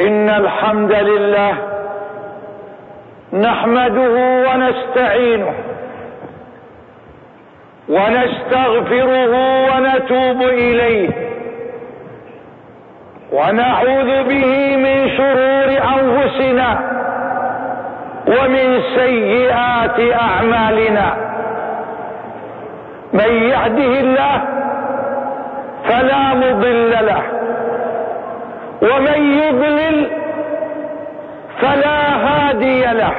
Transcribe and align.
إن 0.00 0.28
الحمد 0.30 0.92
لله 0.92 1.54
نحمده 3.32 4.14
ونستعينه 4.48 5.52
ونستغفره 7.88 9.32
ونتوب 9.70 10.42
إليه 10.42 11.10
ونعوذ 13.32 14.22
به 14.24 14.76
من 14.76 15.08
شرور 15.16 15.68
أنفسنا 15.98 16.80
ومن 18.26 18.80
سيئات 18.96 20.00
أعمالنا 20.20 21.14
من 23.12 23.32
يهده 23.50 24.00
الله 24.00 24.42
فلا 25.88 26.34
مضل 26.34 26.90
له 26.90 27.22
ومن 28.82 29.38
يضلل 29.38 30.10
فلا 31.60 32.00
هادي 32.26 32.84
له. 32.84 33.12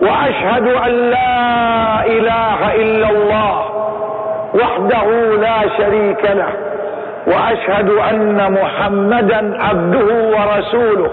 وأشهد 0.00 0.66
أن 0.68 0.92
لا 1.10 2.06
إله 2.06 2.74
إلا 2.74 3.10
الله 3.10 3.64
وحده 4.54 5.06
لا 5.36 5.58
شريك 5.78 6.24
له. 6.24 6.52
وأشهد 7.26 7.90
أن 7.90 8.52
محمدا 8.52 9.62
عبده 9.62 10.08
ورسوله 10.36 11.10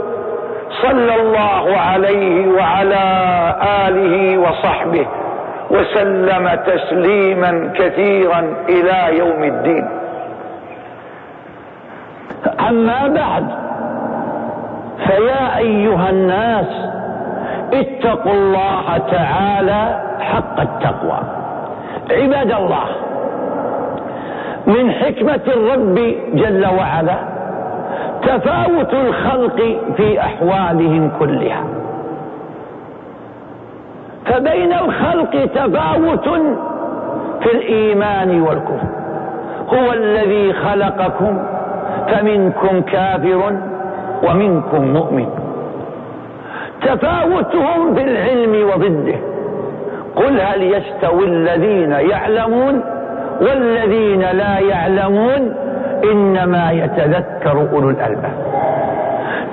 صلى 0.82 1.16
الله 1.16 1.78
عليه 1.78 2.48
وعلى 2.48 3.06
آله 3.88 4.38
وصحبه 4.38 5.08
وسلم 5.72 6.60
تسليما 6.68 7.72
كثيرا 7.76 8.56
إلى 8.70 9.18
يوم 9.18 9.44
الدين. 9.44 10.05
أما 12.70 13.08
بعد 13.08 13.46
فيا 15.08 15.58
أيها 15.58 16.10
الناس 16.10 16.68
اتقوا 17.74 18.34
الله 18.34 18.98
تعالى 19.12 20.00
حق 20.20 20.60
التقوى. 20.60 21.20
عباد 22.12 22.52
الله 22.52 22.86
من 24.68 24.92
حكمة 24.92 25.40
الرب 25.48 26.16
جل 26.34 26.66
وعلا 26.66 27.16
تفاوت 28.22 28.94
الخلق 28.94 29.78
في 29.98 30.20
أحوالهم 30.20 31.12
كلها. 31.20 31.64
فبين 34.26 34.74
الخلق 34.74 35.46
تفاوت 35.46 36.30
في 37.42 37.52
الإيمان 37.52 38.42
والكفر. 38.42 38.88
هو 39.74 39.94
الذي 39.94 40.54
خلقكم 40.54 41.55
فمنكم 42.08 42.82
كافر 42.82 43.58
ومنكم 44.24 44.94
مؤمن. 44.94 45.28
تفاوتهم 46.82 47.96
في 47.96 48.04
العلم 48.04 48.70
وضده. 48.70 49.16
قل 50.16 50.42
هل 50.42 50.64
يستوي 50.64 51.26
الذين 51.26 51.92
يعلمون 51.92 52.82
والذين 53.42 54.22
لا 54.22 54.60
يعلمون؟ 54.60 55.56
إنما 56.12 56.72
يتذكر 56.72 57.68
أولو 57.74 57.90
الألباب. 57.90 58.34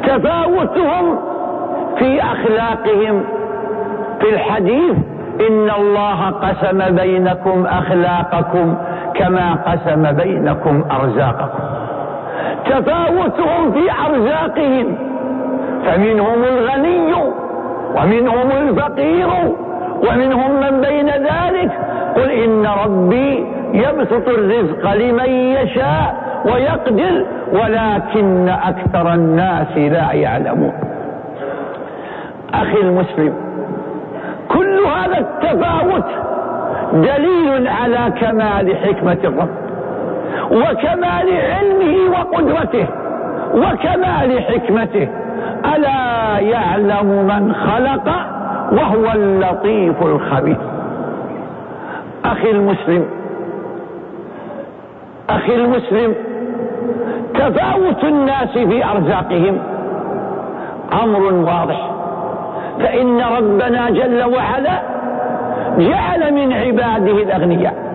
تفاوتهم 0.06 1.18
في 1.98 2.22
أخلاقهم. 2.22 3.24
في 4.20 4.30
الحديث 4.30 4.96
إن 5.48 5.70
الله 5.70 6.30
قسم 6.30 6.96
بينكم 6.96 7.66
أخلاقكم 7.66 8.76
كما 9.14 9.54
قسم 9.54 10.12
بينكم 10.12 10.84
أرزاقكم. 10.90 11.71
تفاوتهم 12.66 13.72
في 13.72 13.90
أرزاقهم. 14.06 14.96
فمنهم 15.86 16.44
الغني 16.44 17.14
ومنهم 17.96 18.50
الفقير 18.50 19.28
ومنهم 20.08 20.60
من 20.60 20.80
بين 20.80 21.08
ذلك. 21.08 21.70
قل 22.16 22.30
إن 22.30 22.66
ربي 22.84 23.46
يبسط 23.72 24.28
الرزق 24.28 24.92
لمن 24.92 25.30
يشاء 25.30 26.14
ويقدر 26.44 27.26
ولكن 27.52 28.48
أكثر 28.48 29.14
الناس 29.14 29.76
لا 29.76 30.12
يعلمون. 30.12 30.72
أخي 32.54 32.80
المسلم 32.80 33.34
كل 34.48 34.80
هذا 34.86 35.18
التفاوت 35.18 36.04
دليل 36.92 37.68
على 37.68 38.12
كمال 38.20 38.76
حكمة 38.76 39.18
الرب. 39.24 39.61
وكمال 40.50 41.28
علمه 41.52 42.10
وقدرته 42.10 42.86
وكمال 43.54 44.42
حكمته. 44.42 45.08
ألا 45.74 46.38
يعلم 46.38 47.06
من 47.06 47.54
خلق 47.54 48.08
وهو 48.72 49.12
اللطيف 49.14 50.02
الخبير. 50.02 50.56
أخي 52.24 52.50
المسلم 52.50 53.06
أخي 55.30 55.54
المسلم 55.54 56.14
تفاوت 57.34 58.04
الناس 58.04 58.58
في 58.58 58.84
أرزاقهم 58.84 59.58
أمر 61.02 61.32
واضح. 61.32 61.90
فإن 62.78 63.20
ربنا 63.20 63.90
جل 63.90 64.22
وعلا 64.34 64.82
جعل 65.78 66.34
من 66.34 66.52
عباده 66.52 67.22
الأغنياء. 67.22 67.91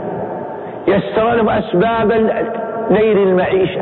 يسر 0.88 1.34
لهم 1.34 1.50
أسباب 1.50 2.12
نيل 2.92 3.18
المعيشة 3.18 3.82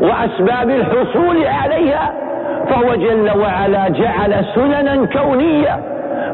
وأسباب 0.00 0.70
الحصول 0.70 1.46
عليها 1.46 2.12
فهو 2.68 2.94
جل 2.94 3.30
وعلا 3.40 3.88
جعل 3.88 4.44
سننا 4.54 5.06
كونية. 5.06 5.80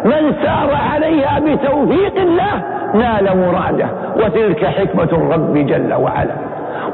من 0.05 0.35
سار 0.43 0.71
عليها 0.93 1.39
بتوفيق 1.39 2.17
الله 2.17 2.63
نال 2.95 3.39
مراده. 3.39 3.87
وتلك 4.17 4.65
حكمة 4.65 5.09
الرب 5.13 5.55
جل 5.55 5.95
وعلا. 5.95 6.35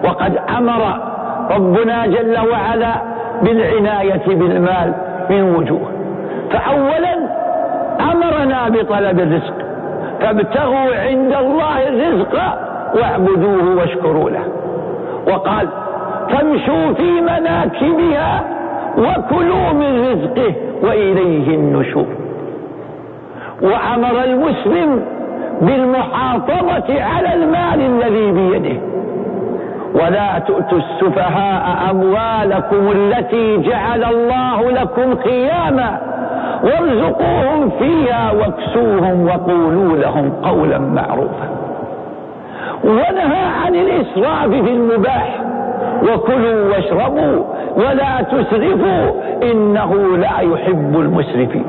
وقد 0.05 0.39
أمر 0.59 1.01
ربنا 1.51 2.07
جل 2.07 2.39
وعلا 2.53 2.95
بالعناية 3.43 4.27
بالمال 4.27 4.95
من 5.31 5.43
وجوه. 5.43 5.91
فاولا 6.51 7.15
أمرنا 8.13 8.69
بطلب 8.69 9.21
الرزق. 9.21 9.55
فابتغوا 10.21 10.97
عند 11.07 11.35
الله 11.35 11.89
الرزق 11.89 12.35
واعبدوه 12.95 13.77
واشكروا 13.77 14.31
له. 14.31 14.45
وقال 15.33 15.69
فامشوا 16.31 16.93
في 16.95 17.21
مناكبها 17.21 18.45
وكلوا 18.99 19.73
من 19.73 20.13
رزقه 20.13 20.55
وإليه 20.83 21.55
النشور. 21.55 22.07
وأمر 23.63 24.25
المسلم 24.25 25.05
بالمحافظة 25.61 27.03
على 27.03 27.35
المال 27.35 27.81
الذي 27.81 28.33
بيده. 28.33 28.81
ولا 29.95 30.39
تؤتوا 30.39 30.79
السفهاء 30.79 31.91
أموالكم 31.91 32.93
التي 32.93 33.57
جعل 33.57 34.05
الله 34.05 34.71
لكم 34.71 35.15
قياما 35.15 36.01
وارزقوهم 36.65 37.71
فيها 37.79 38.33
واكسوهم 38.33 39.27
وقولوا 39.27 39.97
لهم 39.97 40.31
قولا 40.31 40.79
معروفا. 40.79 41.58
ونهى 42.85 43.45
عن 43.65 43.75
الإسراف 43.75 44.49
في 44.49 44.71
المباح. 44.71 45.41
وكلوا 46.03 46.75
واشربوا 46.75 47.45
ولا 47.77 48.23
تسرفوا 48.23 49.11
إنه 49.43 50.17
لا 50.17 50.41
يحب 50.41 51.01
المسرفين. 51.01 51.67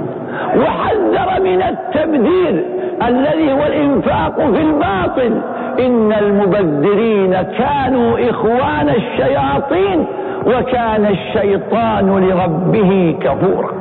وحذر 0.58 1.44
من 1.44 1.62
التبذير 1.62 2.64
الذي 3.08 3.54
هو 3.54 3.64
الإنفاق 3.64 4.36
في 4.36 4.62
الباطل. 4.62 5.42
إن 5.80 6.14
المبذرين 6.14 7.32
كانوا 7.42 8.30
إخوان 8.30 8.90
الشياطين 8.90 10.06
وكان 10.46 11.06
الشيطان 11.06 12.30
لربه 12.30 13.16
كفورا. 13.22 13.72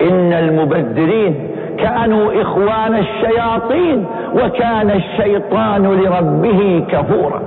إن 0.00 0.32
المبذرين 0.32 1.50
كانوا 1.78 2.42
إخوان 2.42 2.94
الشياطين 2.94 4.06
وكان 4.34 4.90
الشيطان 4.90 5.82
لربه 5.82 6.84
كفورا. 6.88 7.42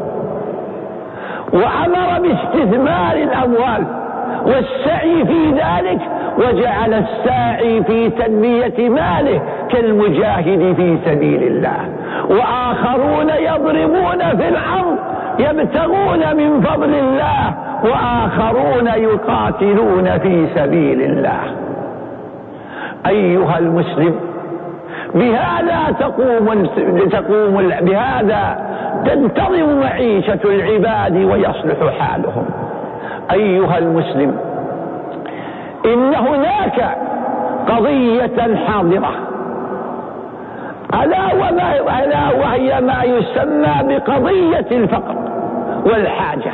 وأمر 1.54 2.20
باستثمار 2.22 3.16
الأموال 3.16 3.86
والسعي 4.46 5.26
في 5.26 5.52
ذلك 5.52 6.00
وجعل 6.38 6.94
الساعي 6.94 7.84
في 7.84 8.10
تنمية 8.10 8.90
ماله 8.90 9.42
كالمجاهد 9.70 10.74
في 10.78 10.98
سبيل 11.06 11.44
الله. 11.44 11.80
وآخرون 12.30 13.30
يضربون 13.30 14.20
في 14.38 14.48
الأرض 14.50 14.98
يبتغون 15.40 16.36
من 16.38 16.62
فضل 16.62 16.94
الله 16.94 17.54
وآخرون 17.84 18.88
يقاتلون 18.88 20.20
في 20.20 20.48
سبيل 20.56 21.02
الله. 21.02 21.69
أيها 23.08 23.60
المسلم 23.60 24.16
بهذا 25.16 25.96
تقوم 26.00 26.66
تقوم 27.12 27.72
بهذا 27.82 28.70
تنتظم 29.06 29.80
معيشة 29.80 30.40
العباد 30.46 31.16
ويصلح 31.16 32.00
حالهم. 32.00 32.46
أيها 33.32 33.78
المسلم 33.78 34.38
إن 35.86 36.16
هناك 36.16 36.98
قضية 37.70 38.56
حاضرة. 38.68 39.12
ألا 41.04 41.34
وما 41.34 41.76
ألا 42.04 42.32
وهي 42.40 42.82
ما 42.82 43.04
يسمى 43.04 43.74
بقضية 43.84 44.68
الفقر 44.72 45.16
والحاجة. 45.86 46.52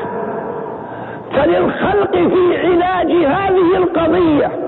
فللخلق 1.31 2.11
في 2.11 2.57
علاج 2.67 3.11
هذه 3.11 3.77
القضية 3.77 4.64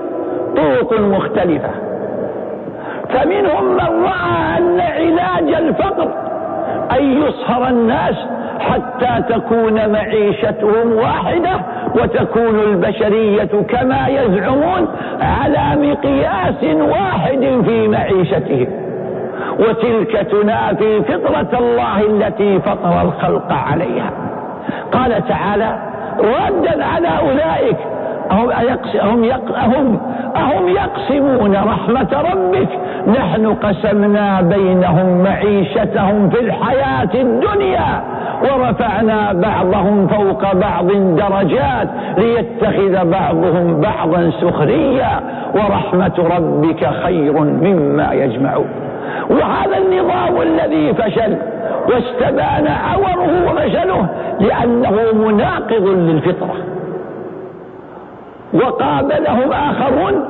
طرق 0.56 1.00
مختلفة. 1.00 1.70
فمنهم 3.08 3.64
من 3.64 4.04
رأى 4.04 4.58
أن 4.58 4.80
علاج 4.80 5.54
الفقر 5.54 6.08
أن 6.98 7.22
يصهر 7.22 7.68
الناس 7.68 8.14
حتى 8.60 9.34
تكون 9.34 9.92
معيشتهم 9.92 10.92
واحدة 10.92 11.50
وتكون 11.94 12.60
البشرية 12.60 13.62
كما 13.68 14.08
يزعمون 14.08 14.88
على 15.20 15.90
مقياس 15.90 16.64
واحد 16.80 17.62
في 17.66 17.88
معيشتهم. 17.88 18.68
وتلك 19.58 20.12
تنافي 20.12 21.02
فطرة 21.02 21.58
الله 21.58 22.00
التي 22.00 22.60
فطر 22.60 23.02
الخلق 23.02 23.52
عليها. 23.52 24.10
قال 24.92 25.28
تعالى 25.28 25.78
ردا 26.18 26.84
على 26.84 27.08
أولئك 27.08 27.76
أهم, 28.30 28.50
أهم, 28.50 29.24
أهم, 29.54 30.00
أهم 30.36 30.68
يقسمون 30.68 31.56
رحمة 31.56 32.22
ربك. 32.32 32.68
نحن 33.06 33.54
قسمنا 33.54 34.40
بينهم 34.40 35.22
معيشتهم 35.22 36.30
في 36.30 36.40
الحياة 36.40 37.14
الدنيا 37.14 38.02
ورفعنا 38.42 39.32
بعضهم 39.32 40.06
فوق 40.06 40.52
بعض 40.52 40.86
درجات 41.16 41.88
ليتخذ 42.18 43.10
بعضهم 43.10 43.80
بعضا 43.80 44.30
سخريا 44.40 45.20
ورحمة 45.54 46.36
ربك 46.36 46.90
خير 47.02 47.32
مما 47.40 48.12
يجمعون. 48.12 48.68
وهذا 49.30 49.78
النظام 49.78 50.42
الذي 50.42 50.94
فشل 50.94 51.36
واستبان 51.88 52.66
عوره 52.66 53.52
وفشله 53.52 54.06
لأنه 54.40 54.96
مناقض 55.14 55.88
للفطرة. 55.88 56.77
وقابلهم 58.58 59.52
آخرون 59.52 60.24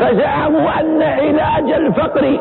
فزعموا 0.00 0.80
أن 0.80 1.02
علاج 1.02 1.72
الفقر 1.72 2.38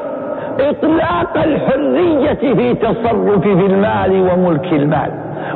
إطلاق 0.59 1.37
الحرية 1.45 2.33
في 2.33 2.73
تصرف 2.73 3.41
في 3.41 3.65
المال 3.65 4.29
وملك 4.31 4.73
المال 4.73 5.11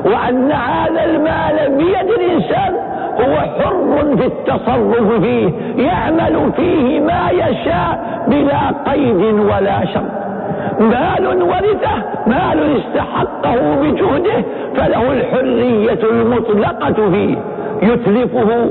وأن 0.05 0.51
هذا 0.51 1.03
المال 1.05 1.77
بيد 1.77 2.09
الإنسان 2.11 2.73
هو 3.19 3.35
حر 3.35 4.15
في 4.17 4.25
التصرف 4.25 5.21
فيه 5.21 5.49
يعمل 5.77 6.51
فيه 6.55 6.99
ما 6.99 7.29
يشاء 7.31 8.23
بلا 8.27 8.91
قيد 8.91 9.39
ولا 9.39 9.85
شرط 9.93 10.25
مال 10.79 11.43
ورثة 11.43 11.91
مال 12.27 12.77
استحقه 12.77 13.75
بجهده 13.81 14.43
فله 14.75 15.11
الحرية 15.11 15.99
المطلقة 16.11 17.09
فيه 17.11 17.37
يتلفه 17.81 18.69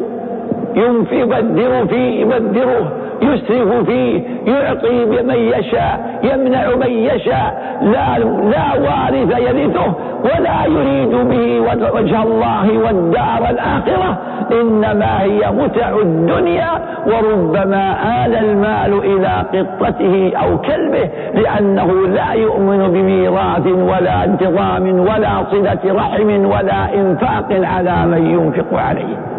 يبذر 0.76 1.87
فيه 1.87 2.21
يبذره 2.21 2.93
يسرف 3.23 3.87
فيه 3.87 4.23
يعطي 4.47 5.05
بمن 5.05 5.35
يشاء 5.35 6.21
يمنع 6.23 6.76
من 6.76 6.91
يشاء 6.91 7.79
لا, 7.82 8.19
لا 8.25 8.75
وارث 8.75 9.38
يرثه 9.38 9.94
ولا 10.25 10.65
يريد 10.67 11.11
به 11.11 11.61
وجه 11.94 12.23
الله 12.23 12.79
والدار 12.79 13.50
الآخرة. 13.50 14.19
إنما 14.53 15.23
هي 15.23 15.50
متع 15.50 15.99
الدنيا 16.03 16.71
وربما 17.06 17.97
آل 18.27 18.37
المال 18.37 18.93
إلى 18.93 19.44
قطته 19.81 20.32
أو 20.37 20.59
كلبه 20.59 21.11
لأنه 21.35 22.06
لا 22.06 22.32
يؤمن 22.32 22.88
بميراث 22.93 23.67
ولا 23.67 24.25
انتظام 24.25 25.00
ولا 25.00 25.44
صلة 25.50 25.79
رحم 25.85 26.47
ولا 26.47 26.94
إنفاق 26.94 27.49
على 27.50 28.06
من 28.06 28.27
ينفق 28.27 28.79
عليه. 28.79 29.33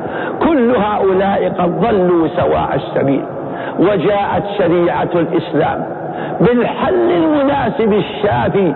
كل 0.47 0.75
هؤلاء 0.75 1.53
قد 1.59 1.79
ضلوا 1.79 2.27
سواء 2.27 2.75
السبيل 2.75 3.23
وجاءت 3.79 4.43
شريعة 4.57 5.09
الإسلام 5.15 5.85
بالحل 6.41 7.11
المناسب 7.11 7.93
الشافي 7.93 8.73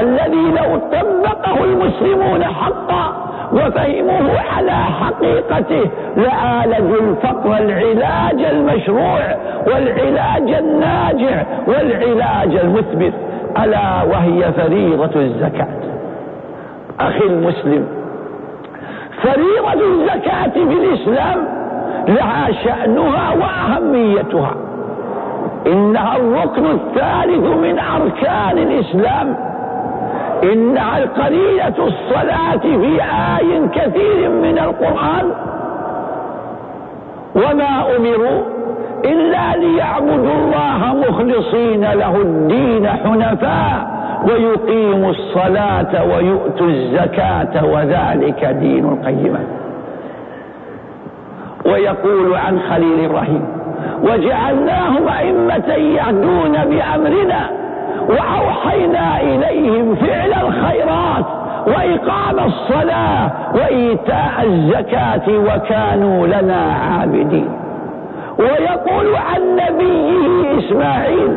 الذي 0.00 0.44
لو 0.60 0.78
طبقه 0.92 1.64
المسلمون 1.64 2.44
حقا 2.44 3.28
وفهموه 3.52 4.40
على 4.56 4.72
حقيقته 4.72 5.90
لعالجوا 6.16 7.00
الفقر 7.00 7.56
العلاج 7.58 8.44
المشروع 8.44 9.20
والعلاج 9.66 10.52
الناجع 10.58 11.42
والعلاج 11.66 12.56
المثبت 12.56 13.12
ألا 13.64 14.02
وهي 14.02 14.52
فريضة 14.52 15.20
الزكاة. 15.20 15.68
أخي 17.00 17.24
المسلم 17.26 17.86
فريضة 19.22 19.86
الزكاة 19.86 20.52
في 20.52 20.62
الإسلام 20.62 21.48
لها 22.08 22.52
شأنها 22.64 23.34
وأهميتها. 23.34 24.54
إنها 25.66 26.16
الركن 26.16 26.66
الثالث 26.66 27.46
من 27.46 27.78
أركان 27.78 28.58
الإسلام. 28.58 29.36
إنها 30.42 30.98
القليلة 30.98 31.74
الصلاة 31.78 32.56
في 32.56 33.02
آي 33.02 33.68
كثير 33.68 34.30
من 34.30 34.58
القرآن. 34.58 35.32
وما 37.34 37.96
أمروا 37.96 38.42
إلا 39.04 39.56
ليعبدوا 39.56 40.34
الله 40.34 41.04
مخلصين 41.08 41.80
له 41.80 42.16
الدين 42.16 42.88
حنفاء. 42.88 43.97
ويقيموا 44.24 45.10
الصلاة 45.10 46.04
ويؤتوا 46.04 46.66
الزكاة 46.66 47.64
وذلك 47.64 48.44
دين 48.60 48.84
القيمة. 48.84 49.40
ويقول 51.66 52.34
عن 52.34 52.60
خليل 52.70 53.04
إبراهيم 53.04 53.44
وجعلناهم 54.02 55.08
أئمة 55.08 55.74
يهدون 55.74 56.52
بأمرنا 56.52 57.50
وأوحينا 58.08 59.20
إليهم 59.20 59.94
فعل 59.94 60.32
الخيرات 60.46 61.24
وإقام 61.66 62.38
الصلاة 62.46 63.30
وإيتاء 63.54 64.44
الزكاة 64.46 65.28
وكانوا 65.28 66.26
لنا 66.26 66.62
عابدين. 66.90 67.48
ويقول 68.38 69.16
عن 69.16 69.56
نبيه 69.56 70.58
إسماعيل 70.58 71.36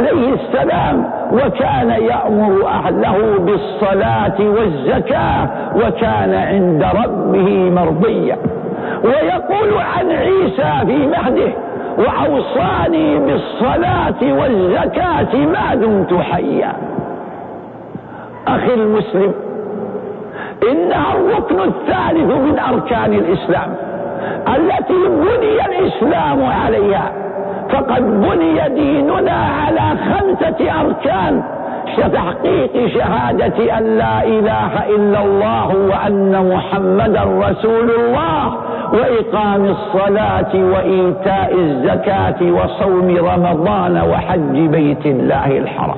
عليه 0.00 0.34
السلام 0.34 1.10
وكان 1.32 1.90
يأمر 1.90 2.66
أهله 2.68 3.38
بالصلاة 3.38 4.40
والزكاة 4.40 5.48
وكان 5.76 6.34
عند 6.34 6.84
ربه 7.04 7.70
مرضيا. 7.70 8.36
ويقول 9.04 9.78
عن 9.78 10.10
عيسى 10.10 10.72
في 10.86 11.06
مهده 11.06 11.52
وأوصاني 11.98 13.18
بالصلاة 13.18 14.40
والزكاة 14.40 15.36
ما 15.36 15.74
دمت 15.74 16.14
حيا. 16.14 16.72
أخي 18.48 18.74
المسلم 18.74 19.34
إنها 20.70 21.14
الركن 21.14 21.60
الثالث 21.60 22.32
من 22.32 22.58
أركان 22.58 23.12
الإسلام 23.12 23.74
التي 24.56 25.08
بني 25.08 25.66
الإسلام 25.66 26.44
عليها. 26.44 27.12
فقد 27.72 28.02
بني 28.02 28.68
ديننا 28.68 29.46
على 29.60 29.96
خمسة 29.98 30.80
أركان 30.80 31.42
تحقيق 32.12 32.86
شهادة 32.86 33.78
أن 33.78 33.98
لا 33.98 34.24
إله 34.24 34.86
إلا 34.96 35.24
الله 35.24 35.76
وأن 35.76 36.52
محمدا 36.54 37.22
رسول 37.22 37.90
الله 37.90 38.54
وإقام 38.92 39.64
الصلاة 39.64 40.54
وإيتاء 40.54 41.54
الزكاة 41.54 42.40
وصوم 42.42 43.16
رمضان 43.16 44.02
وحج 44.10 44.58
بيت 44.68 45.06
الله 45.06 45.58
الحرام. 45.58 45.96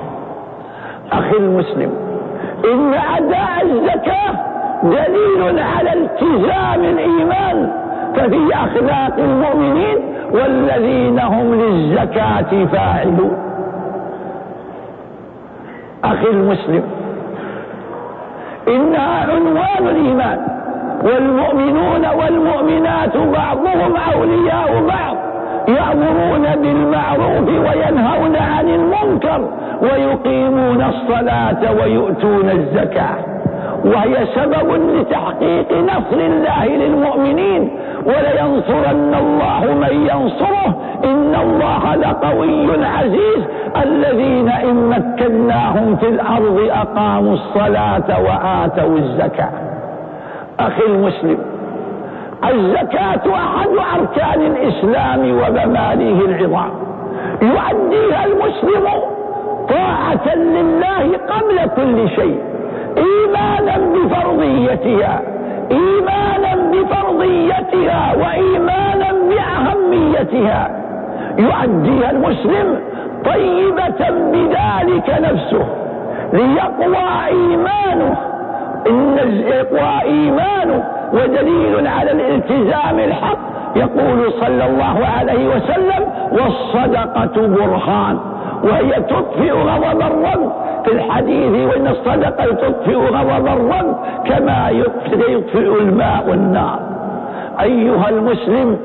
أخي 1.11 1.37
المسلم 1.37 1.91
إن 2.73 2.93
أداء 2.93 3.63
الزكاة 3.63 4.33
دليل 4.83 5.59
على 5.59 5.93
التزام 5.93 6.83
الإيمان. 6.83 7.82
ففي 8.15 8.53
أخلاق 8.53 9.17
المؤمنين 9.17 9.97
والذين 10.31 11.19
هم 11.19 11.53
للزكاة 11.53 12.65
فاعلون. 12.71 13.37
أخي 16.03 16.27
المسلم 16.27 16.83
إنها 18.67 19.31
عنوان 19.31 19.87
الإيمان 19.95 20.39
والمؤمنون 21.03 22.05
والمؤمنات 22.19 23.17
بعضهم 23.17 23.95
أولياء 24.15 24.83
بعض 24.87 25.17
يأمرون 25.67 26.55
بالمعروف 26.61 27.47
وينهون 27.47 28.35
عن 28.35 28.69
المنكر 28.69 29.49
ويقيمون 29.81 30.81
الصلاة 30.81 31.73
ويؤتون 31.81 32.49
الزكاة. 32.49 33.15
وهي 33.85 34.25
سبب 34.35 34.97
لتحقيق 34.97 35.71
نصر 35.71 36.19
الله 36.19 36.65
للمؤمنين 36.65 37.69
ولينصرن 38.05 39.13
الله 39.13 39.73
من 39.73 40.07
ينصره. 40.11 40.81
إن 41.03 41.35
الله 41.35 41.95
لقوي 41.95 42.85
عزيز. 42.85 43.43
الذين 43.83 44.49
إن 44.49 44.89
مكناهم 44.89 45.95
في 45.95 46.07
الأرض 46.07 46.69
أقاموا 46.69 47.33
الصلاة 47.33 48.21
وآتوا 48.21 48.97
الزكاة. 48.97 49.49
أخي 50.59 50.85
المسلم 50.85 51.37
الزكاة 52.49 53.35
أحد 53.35 53.69
أركان 53.99 54.41
الإسلام 54.41 55.19
ومبانيه 55.19 56.19
العظام. 56.25 56.71
يؤديها 57.41 58.25
المسلم 58.25 58.85
طاعة 59.69 60.35
لله 60.35 61.17
قبل 61.29 61.69
كل 61.75 62.09
شيء 62.09 62.39
إيمانا 62.97 63.77
بفرضيتها. 63.77 65.21
إيمانا 65.71 66.55
بفرضيتها 66.71 68.13
وإيمانا 68.13 69.13
بأهميتها. 69.29 70.69
يؤديها 71.37 72.11
المسلم 72.11 72.79
طيبة 73.25 74.09
بذلك 74.09 75.09
نفسه 75.19 75.65
ليقوى 76.33 77.07
إيمانه. 77.27 78.17
إن 78.87 79.17
يقوى 79.47 80.01
إيمانه 80.03 80.83
ودليل 81.13 81.87
على 81.87 82.11
الالتزام 82.11 82.99
الحق 82.99 83.37
يقول 83.75 84.33
صلى 84.41 84.65
الله 84.65 85.05
عليه 85.17 85.55
وسلم 85.55 86.07
والصدقة 86.31 87.47
برهان. 87.47 88.19
وهي 88.63 88.91
تطفئ 89.01 89.51
غضب 89.51 90.01
الرب 90.01 90.51
في 90.85 90.91
الحديث 90.91 91.67
وإن 91.69 91.87
الصدقة 91.87 92.45
تطفئ 92.45 92.95
غضب 92.95 93.47
الرب 93.47 93.95
كما 94.25 94.69
يطفئ 95.19 95.81
الماء 95.81 96.33
النار 96.33 96.79
أيها 97.61 98.09
المسلم 98.09 98.77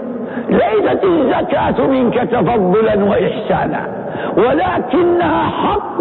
ليست 0.49 1.05
الزكاة 1.05 1.87
منك 1.87 2.15
تفضلا 2.15 3.05
وإحسانا. 3.05 3.98
ولكنها 4.37 5.43
حق 5.45 6.01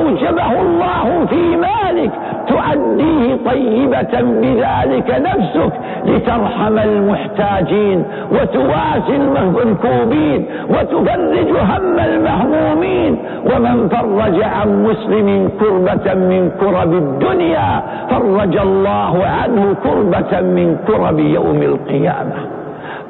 أوجبه 0.00 0.60
الله 0.60 1.26
في 1.30 1.56
مالك 1.56 2.10
تؤديه 2.48 3.36
طيبة 3.46 4.20
بذلك 4.20 5.16
نفسك 5.20 5.72
لترحم 6.06 6.78
المحتاجين 6.78 8.04
وتواسي 8.32 9.16
المنكوبين 9.16 10.46
وتفرج 10.68 11.50
هم 11.56 11.98
المهمومين. 11.98 13.18
ومن 13.44 13.88
فرج 13.88 14.42
عن 14.42 14.84
مسلم 14.84 15.50
كربة 15.60 16.14
من 16.14 16.50
كرب 16.60 16.92
الدنيا 16.92 17.82
فرج 18.10 18.56
الله 18.56 19.24
عنه 19.26 19.74
كربة 19.84 20.40
من 20.40 20.76
كرب 20.88 21.18
يوم 21.18 21.62
القيامة. 21.62 22.36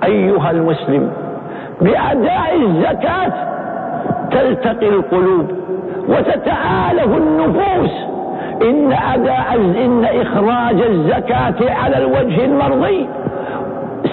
أيها 0.04 0.50
المسلم 0.50 1.10
بأداء 1.80 2.56
الزكاة 2.62 3.55
تلتقي 4.30 4.88
القلوب 4.88 5.50
وتتآلف 6.08 7.16
النفوس. 7.16 7.90
إن 8.62 8.92
أداء 8.92 9.54
إن 9.84 10.04
إخراج 10.04 10.80
الزكاة 10.82 11.74
على 11.74 11.98
الوجه 11.98 12.44
المرضي 12.44 13.08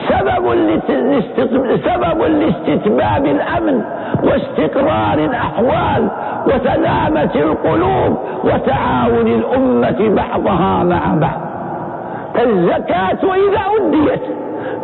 سبب 0.09 0.45
سبب 1.85 2.21
لاستتباب 2.21 3.25
الأمن 3.25 3.81
واستقرار 4.23 5.13
الأحوال 5.13 6.09
وسلامة 6.47 7.35
القلوب 7.35 8.17
وتعاون 8.43 9.27
الأمة 9.27 10.09
بعضها 10.09 10.83
مع 10.83 11.15
بعض. 11.15 11.41
فالزكاة 12.35 13.33
إذا 13.33 13.61
أديت 13.77 14.23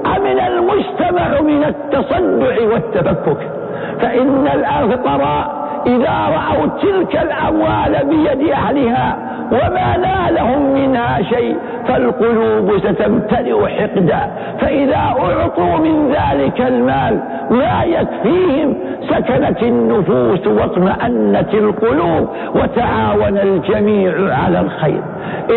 أمن 0.06 0.40
المجتمع 0.40 1.42
من 1.42 1.64
التصدع 1.64 2.74
والتفكك 2.74 3.59
فإن 4.02 4.48
الفقراء 4.48 5.60
إذا 5.88 6.18
رأوا 6.36 6.68
تلك 6.82 7.16
الأموال 7.16 8.06
بيد 8.10 8.52
أهلها 8.52 9.18
وما 9.52 9.98
نالهم 9.98 10.74
منها 10.74 11.22
شيء 11.22 11.58
فالقلوب 11.88 12.78
ستمتلئ 12.78 13.68
حقدا. 13.68 14.32
فإذا 14.62 14.96
أعطوا 14.96 15.78
من 15.78 16.12
ذلك 16.12 16.62
المال 16.62 17.20
ما 17.50 17.84
يكفيهم 17.84 18.76
سكنت 19.10 19.64
النفوس 19.64 20.48
واطمأنت 20.48 21.54
القلوب 21.54 22.30
وتعاون 22.56 23.38
الجميع 23.38 24.14
على 24.36 24.60
الخير. 24.60 25.02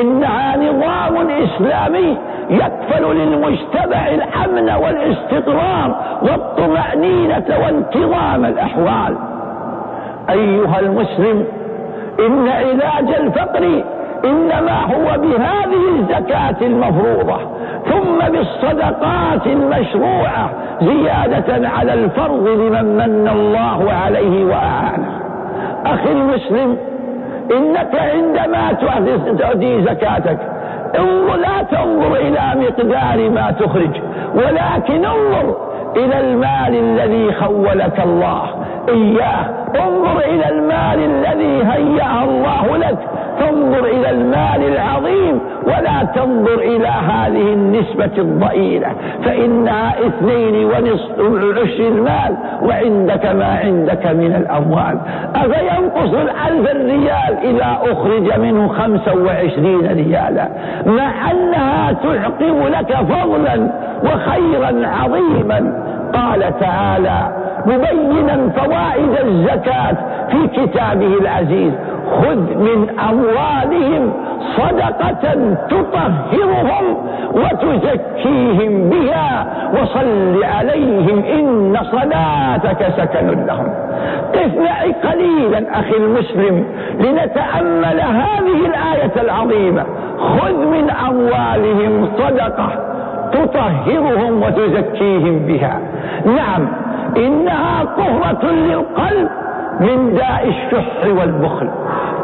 إنها 0.00 0.56
نظام 0.56 1.28
إسلامي 1.30 2.16
يكفل 2.50 3.16
للمجتمع 3.16 4.08
الأمن 4.08 4.70
والاستقرار 4.84 5.96
والطمأنينة 6.22 7.44
وانتظام 7.64 8.44
الأحوال. 8.44 9.16
أيها 10.30 10.80
المسلم 10.80 11.44
إن 12.26 12.48
علاج 12.48 13.14
الفقر 13.20 13.82
إنما 14.24 14.80
هو 14.84 15.18
بهذه 15.18 15.88
الزكاة 16.00 16.56
المفروضة 16.66 17.38
ثم 17.86 18.18
بالصدقات 18.32 19.46
المشروعة 19.46 20.50
زيادة 20.82 21.68
على 21.68 21.94
الفرض 21.94 22.46
لمن 22.48 22.84
من 22.96 23.28
الله 23.28 23.92
عليه 23.92 24.44
وأعانه 24.44 25.20
أخي 25.86 26.12
المسلم 26.12 26.76
إنك 27.56 27.94
عندما 27.94 28.72
تؤدي 29.38 29.82
زكاتك 29.82 30.38
انظر 30.98 31.36
لا 31.36 31.62
تنظر 31.62 32.16
إلى 32.16 32.40
مقدار 32.56 33.30
ما 33.30 33.50
تخرج 33.50 33.90
ولكن 34.34 35.04
انظر 35.04 35.56
إلى 35.96 36.20
المال 36.20 36.74
الذي 36.74 37.32
خولك 37.32 38.00
الله 38.00 38.42
إياه. 38.88 39.44
انظر 39.76 40.18
إلى 40.18 40.48
المال 40.48 40.98
الذي 41.04 41.64
هيأه 41.64 42.24
الله 42.24 42.76
لك. 42.76 42.98
تنظر 43.40 43.84
إلى 43.84 44.10
المال 44.10 44.72
العظيم 44.72 45.40
ولا 45.66 46.04
تنظر 46.14 46.58
إلى 46.58 46.86
هذه 46.86 47.52
النسبة 47.52 48.10
الضئيلة 48.18 48.88
فإنها 49.24 49.94
اثنين 50.06 50.64
ونصف 50.64 51.12
عشر 51.62 51.88
المال 51.88 52.36
وعندك 52.62 53.26
ما 53.26 53.58
عندك 53.64 54.06
من 54.06 54.34
الأموال. 54.34 54.98
أفينقص 55.36 56.14
الألف 56.14 56.70
الريال 56.70 57.36
إذا 57.42 57.78
أخرج 57.92 58.38
منه 58.38 58.68
خمسة 58.68 59.14
وعشرين 59.14 59.86
ريالا؟ 59.92 60.48
مع 60.86 61.30
أنها 61.30 61.92
تعقب 61.92 62.66
لك 62.66 62.96
فضلا 62.96 63.70
وخيرا 64.04 64.86
عظيما. 64.86 65.82
قال 66.14 66.58
تعالى 66.60 67.28
مبينا 67.66 68.50
فوائد 68.56 69.26
الزكاة 69.26 69.96
في 70.30 70.48
كتابه 70.48 71.18
العزيز. 71.20 71.72
خذ 72.20 72.36
من 72.36 73.00
أموالهم 73.00 74.12
صدقة 74.56 75.56
تطهرهم 75.70 76.96
وتزكيهم 77.32 78.90
بها 78.90 79.46
وصل 79.72 80.44
عليهم 80.44 81.24
إن 81.24 81.76
صلاتك 81.82 82.86
سكن 82.96 83.46
لهم. 83.46 83.68
قف 84.34 84.56
معي 84.56 84.92
قليلا 84.92 85.80
أخي 85.80 85.96
المسلم 85.96 86.64
لنتأمل 87.00 88.00
هذه 88.00 88.66
الآية 88.66 89.12
العظيمة. 89.16 89.84
خذ 90.18 90.54
من 90.54 90.90
أموالهم 90.90 92.08
صدقة 92.18 92.68
تطهرهم 93.32 94.42
وتزكيهم 94.42 95.38
بها. 95.38 95.80
نعم 96.26 96.68
إنها 97.16 97.84
طهرة 97.84 98.50
للقلب 98.50 99.28
من 99.80 100.14
داء 100.14 100.48
الشح 100.48 101.06
والبخل. 101.18 101.68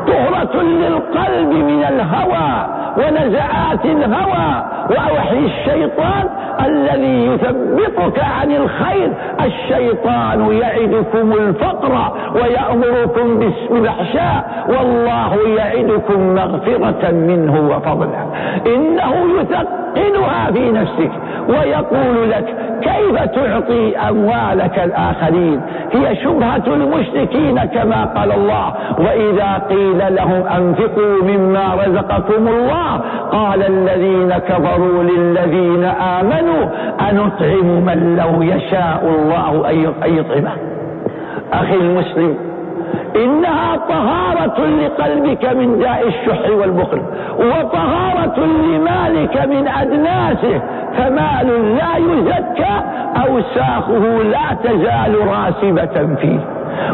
طهرة 0.08 0.62
للقلب 0.62 1.52
من 1.52 1.84
الهوى 1.84 2.66
ونزعات 2.96 3.84
الهوى 3.84 4.64
وأوحي 4.90 5.38
الشيطان 5.38 6.28
الذي 6.66 7.26
يثبطك 7.26 8.24
عن 8.40 8.52
الخير 8.52 9.12
الشيطان 9.40 10.52
يعدكم 10.52 11.32
الفقر 11.32 12.12
ويأمركم 12.34 13.38
بالفحشاء 13.38 14.66
والله 14.68 15.38
يعدكم 15.56 16.34
مغفرة 16.34 17.10
منه 17.10 17.76
وفضلا. 17.76 18.26
إنه 18.66 19.12
يثقلها 19.96 20.50
في 20.52 20.70
نفسك 20.70 21.10
ويقول 21.48 22.30
لك 22.30 22.44
كيف 22.82 23.22
تعطي 23.22 23.96
أموالك 23.96 24.78
الآخرين؟ 24.78 25.60
هي 25.92 26.16
شبهة 26.16 26.62
المشركين 26.66 27.58
كما 27.64 28.04
قال 28.04 28.32
الله. 28.32 28.74
وإذا 28.98 29.62
قيل 29.70 30.14
لهم 30.14 30.46
أنفقوا 30.46 31.22
مما 31.22 31.74
رزقكم 31.74 32.48
الله 32.48 33.00
قال 33.32 33.62
الذين 33.62 34.32
كفروا 34.38 35.02
للذين 35.02 35.84
آمنوا 35.84 36.64
أنطعم 37.10 37.66
من 37.86 38.16
لو 38.16 38.42
يشاء 38.42 39.14
الله 39.18 39.70
أن 39.70 40.16
يطعمه. 40.16 40.52
أخي 41.52 41.74
المسلم 41.74 42.47
إنها 43.24 43.76
طهارة 43.88 44.66
لقلبك 44.66 45.44
من 45.54 45.78
داء 45.78 46.08
الشح 46.08 46.50
والبخل 46.50 47.02
وطهارة 47.38 48.38
لمالك 48.46 49.46
من 49.46 49.68
أدناسه 49.68 50.60
فمال 50.96 51.76
لا 51.76 51.96
يزكى 51.96 52.80
أوساخه 53.28 54.22
لا 54.22 54.56
تزال 54.64 55.14
راسبة 55.28 56.14
فيه. 56.20 56.38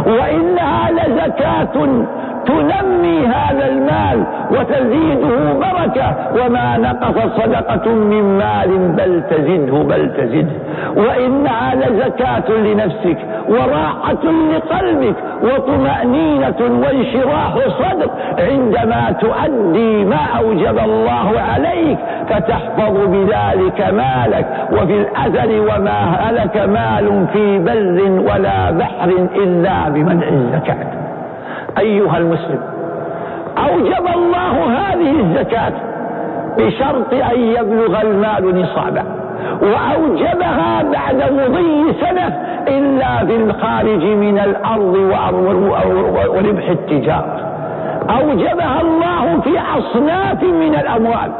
وإنها 0.06 0.90
لزكاة 0.90 2.04
تنمي 2.46 3.26
هذا 3.26 3.66
المال 3.68 4.24
وتزيده 4.50 5.52
بركة 5.52 6.16
وما 6.34 6.76
نقصت 6.78 7.42
صدقة 7.42 7.88
من 7.94 8.38
مال 8.38 8.88
بل 8.88 9.22
تزده 9.30 9.82
بل 9.82 10.12
تزده. 10.16 10.58
وإنها 10.96 11.74
لزكاة 11.74 12.50
لنفسك 12.50 13.18
وراحة 13.48 14.24
لقلبك 14.54 15.14
وطمأنينة 15.44 16.60
وانشراح 16.60 17.54
صدر 17.68 18.10
عندما 18.38 19.14
تؤدي 19.20 20.04
ما 20.04 20.26
أوجب 20.38 20.78
الله 20.78 21.40
عليك 21.40 21.98
فتحفظ 22.28 23.06
بذلك 23.06 23.80
مالك 23.92 24.46
وفي 24.72 24.96
الأثر 24.96 25.60
وما 25.60 26.00
هلك 26.20 26.56
مال 26.56 27.26
في 27.32 27.58
بر 27.58 28.32
ولا 28.32 28.70
بحر 28.70 29.08
إلا 29.34 29.88
بمنع 29.88 30.28
الزكاة. 30.28 30.86
أيها 31.78 32.18
المسلم 32.18 32.60
أوجب 33.58 34.06
الله 34.14 34.64
هذه 34.78 35.20
الزكاة 35.20 35.72
بشرط 36.58 37.14
أن 37.34 37.40
يبلغ 37.40 38.00
المال 38.02 38.62
نصابا 38.62 39.23
وأوجبها 39.62 40.82
بعد 40.92 41.32
مضي 41.32 41.92
سنة 42.00 42.40
إلا 42.68 43.26
في 43.26 43.36
الخارج 43.36 44.04
من 44.04 44.38
الأرض 44.38 44.94
وربح 46.16 46.68
التجارة. 46.68 47.40
أوجبها 48.10 48.80
الله 48.80 49.40
في 49.40 49.58
أصناف 49.78 50.42
من 50.42 50.74
الأموال 50.74 51.30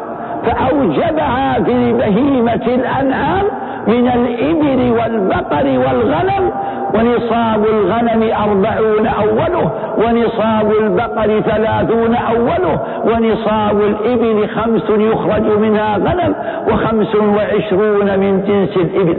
فأوجبها 0.47 1.61
في 1.65 1.93
بهيمة 1.93 2.67
الأنعام 2.67 3.45
من 3.87 4.09
الإبل 4.09 4.93
والبقر 4.99 5.67
والغنم 5.67 6.51
ونصاب 6.95 7.65
الغنم 7.65 8.23
أربعون 8.23 9.07
أوله 9.07 9.71
ونصاب 9.99 10.73
البقر 10.81 11.41
ثلاثون 11.41 12.15
أوله 12.15 12.81
ونصاب 13.05 13.81
الإبل 13.81 14.49
خمس 14.49 14.91
يخرج 14.91 15.59
منها 15.59 15.97
غنم 15.97 16.35
وخمس 16.71 17.15
وعشرون 17.15 18.19
من 18.19 18.45
جنس 18.49 18.77
الإبل. 18.77 19.19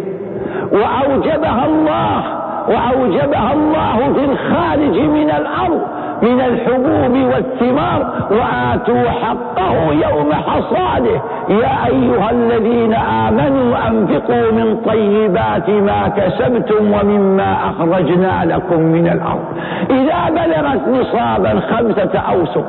وأوجبها 0.71 1.65
الله 1.65 2.23
وأوجبها 2.67 3.53
الله 3.53 4.13
في 4.13 4.25
الخارج 4.31 4.99
من 4.99 5.29
الأرض 5.29 5.81
من 6.21 6.41
الحبوب 6.41 7.33
والثمار 7.33 8.13
وآتوا 8.31 9.09
حقه 9.09 9.75
يوم 9.91 10.33
حصاده. 10.33 11.21
يا 11.49 11.85
أيها 11.87 12.31
الذين 12.31 12.93
آمنوا 12.93 13.87
أنفقوا 13.87 14.51
من 14.51 14.77
طيبات 14.85 15.69
ما 15.69 16.07
كسبتم 16.07 16.93
ومما 16.93 17.57
أخرجنا 17.69 18.45
لكم 18.45 18.81
من 18.81 19.07
الأرض. 19.07 19.45
إذا 19.89 20.29
بلغت 20.29 20.87
نصابا 20.87 21.59
خمسة 21.59 22.19
أوسق 22.19 22.67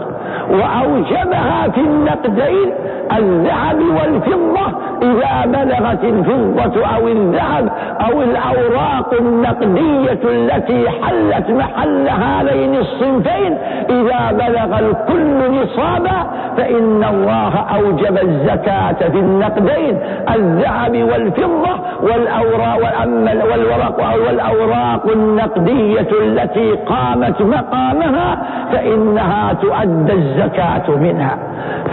وأوجبها 0.51 1.69
في 1.75 1.81
النقدين 1.81 2.73
الذهب 3.19 3.79
والفضة 3.79 4.67
إذا 5.03 5.47
بلغت 5.47 6.05
الفضة 6.05 6.87
أو 6.87 7.09
الذهب 7.09 7.69
أو 8.01 8.23
الأوراق 8.23 9.15
النقدية 9.21 10.21
التي 10.25 10.91
حلت 10.91 11.51
محل 11.51 12.09
هذين 12.09 12.75
الصنفين 12.75 13.59
إذا 13.91 14.33
بلغ 14.33 14.79
الكل 14.79 15.53
نصابا 15.63 16.27
فإن 16.57 17.05
الله 17.05 17.53
أوجب 17.77 18.19
الزكاة. 18.19 18.66
في 19.13 19.19
النقدين 19.19 19.99
الذهب 20.35 21.03
والفضة 21.03 21.75
والأوراق 22.03 23.07
والورق 23.51 24.27
والأوراق 24.27 25.07
النقدية 25.13 26.09
التي 26.23 26.71
قامت 26.73 27.43
مقامها 27.43 28.39
فإنها 28.73 29.53
تؤدى 29.53 30.13
الزكاة 30.13 30.91
منها. 30.91 31.39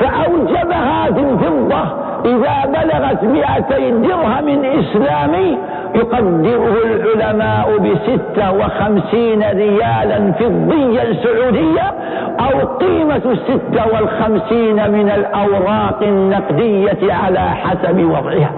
فأوجبها 0.04 1.12
في 1.12 1.20
الفضة. 1.20 2.04
إذا 2.26 2.66
بلغت 2.66 3.24
مئتي 3.24 3.92
درهم 3.92 4.64
إسلامي 4.80 5.58
يقدره 5.96 6.76
العلماء 6.86 7.78
بستة 7.78 8.52
وخمسين 8.52 9.44
ريالا 9.44 10.32
فضيا 10.32 11.14
سعودية 11.24 11.94
أو 12.40 12.68
قيمة 12.68 13.22
الستة 13.26 13.94
والخمسين 13.94 14.92
من 14.92 15.10
الأوراق 15.10 16.00
النقدية 16.02 17.14
على 17.14 17.40
حسب 17.40 17.98
وضعها. 18.04 18.52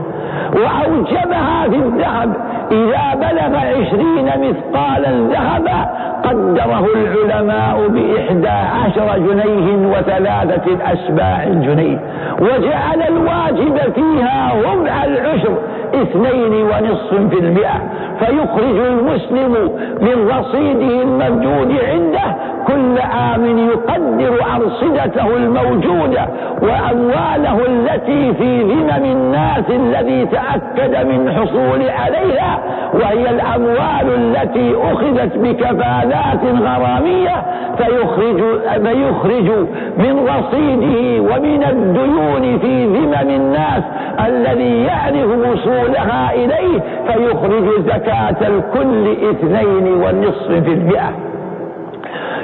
وأوجبها 0.54 1.70
في 1.70 1.76
الذهب 1.76 2.36
إذا 2.72 3.14
بلغ 3.16 3.58
عشرين 3.58 4.26
مثقالا 4.26 5.12
ذهبا 5.34 5.90
قدره 6.24 6.86
العلماء 6.96 7.88
بإحدى 7.88 8.48
عشر 8.48 9.18
جنيه 9.18 9.88
وثلاثة 9.88 10.94
أسباع 10.94 11.44
الجنيه 11.44 12.00
وجعل 12.42 13.02
الواجب 13.08 13.94
فيها 13.96 14.52
ربع 14.74 15.04
العشر 15.04 15.58
اثنين 16.02 16.54
ونصف 16.64 17.30
في 17.30 17.40
المئة. 17.40 17.82
فيخرج 18.20 18.78
المسلم 18.78 19.72
من 20.02 20.30
رصيده 20.38 21.02
الموجود 21.04 21.76
عنده 21.92 22.36
كل 22.68 23.00
عام 23.02 23.58
يقدر 23.58 24.34
أرصدته 24.56 25.38
الموجودة 25.38 26.28
وأمواله 26.62 27.60
التي 27.68 28.34
في 28.34 28.64
ذمم 28.64 29.06
الناس 29.06 29.64
الذي 29.70 30.26
تأكد 30.26 31.08
من 31.08 31.32
حصول 31.32 31.90
عليها 31.90 32.60
وهي 32.94 33.30
الأموال 33.30 34.16
التي 34.16 34.76
أخذت 34.92 35.38
بكفالات 35.38 36.44
غرامية. 36.44 37.36
فيخرج, 37.78 38.42
فيخرج 38.84 39.50
من 39.98 40.28
رصيده 40.28 41.22
ومن 41.22 41.64
الديون 41.64 42.60
في 42.60 42.86
ذمم 42.86 43.30
الناس 43.30 43.84
الذي 44.28 44.84
يعرف 44.84 45.26
وصولها 45.50 46.34
إليه 46.34 46.80
فيخرج 47.08 47.82
زكاة 47.86 48.48
الكل 48.48 49.12
اثنين 49.30 49.94
والنصف 49.94 50.48
في 50.48 50.74
المئة. 50.74 51.12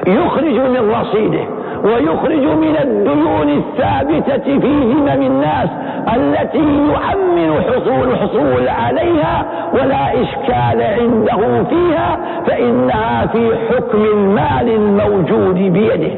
يخرج 0.08 0.56
من 0.60 0.92
رصيده 1.02 1.44
ويخرج 1.84 2.46
من 2.46 2.76
الديون 2.84 3.50
الثابتة 3.50 4.60
في 4.60 4.68
همم 4.68 5.22
الناس 5.22 5.70
التي 6.16 6.58
يؤمن 6.58 7.62
حصول 7.62 8.16
حصول 8.18 8.68
عليها 8.68 9.46
ولا 9.74 10.22
إشكال 10.22 10.82
عنده 10.82 11.64
فيها 11.64 12.18
فإنها 12.48 13.26
في 13.26 13.52
حكم 13.70 14.04
المال 14.14 14.70
الموجود 14.70 15.56
بيده. 15.56 16.12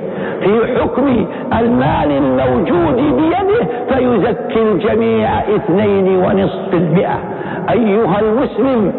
في 0.43 0.79
حكم 0.79 1.25
المال 1.59 2.11
الموجود 2.11 2.95
بيده 2.95 3.67
فيزكي 3.89 4.61
الجميع 4.61 5.29
اثنين 5.55 6.07
ونصف 6.17 6.73
المئة. 6.73 7.19
أيها 7.71 8.19
المسلم 8.19 8.93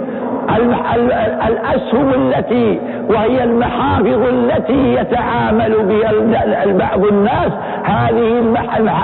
الأسهم 1.49 2.09
التي 2.15 2.81
وهي 3.11 3.45
المحافظ 3.45 4.23
التي 4.29 4.95
يتعامل 4.95 5.73
بها 5.89 6.11
بعض 6.73 7.05
الناس 7.05 7.53
هذه 7.85 8.39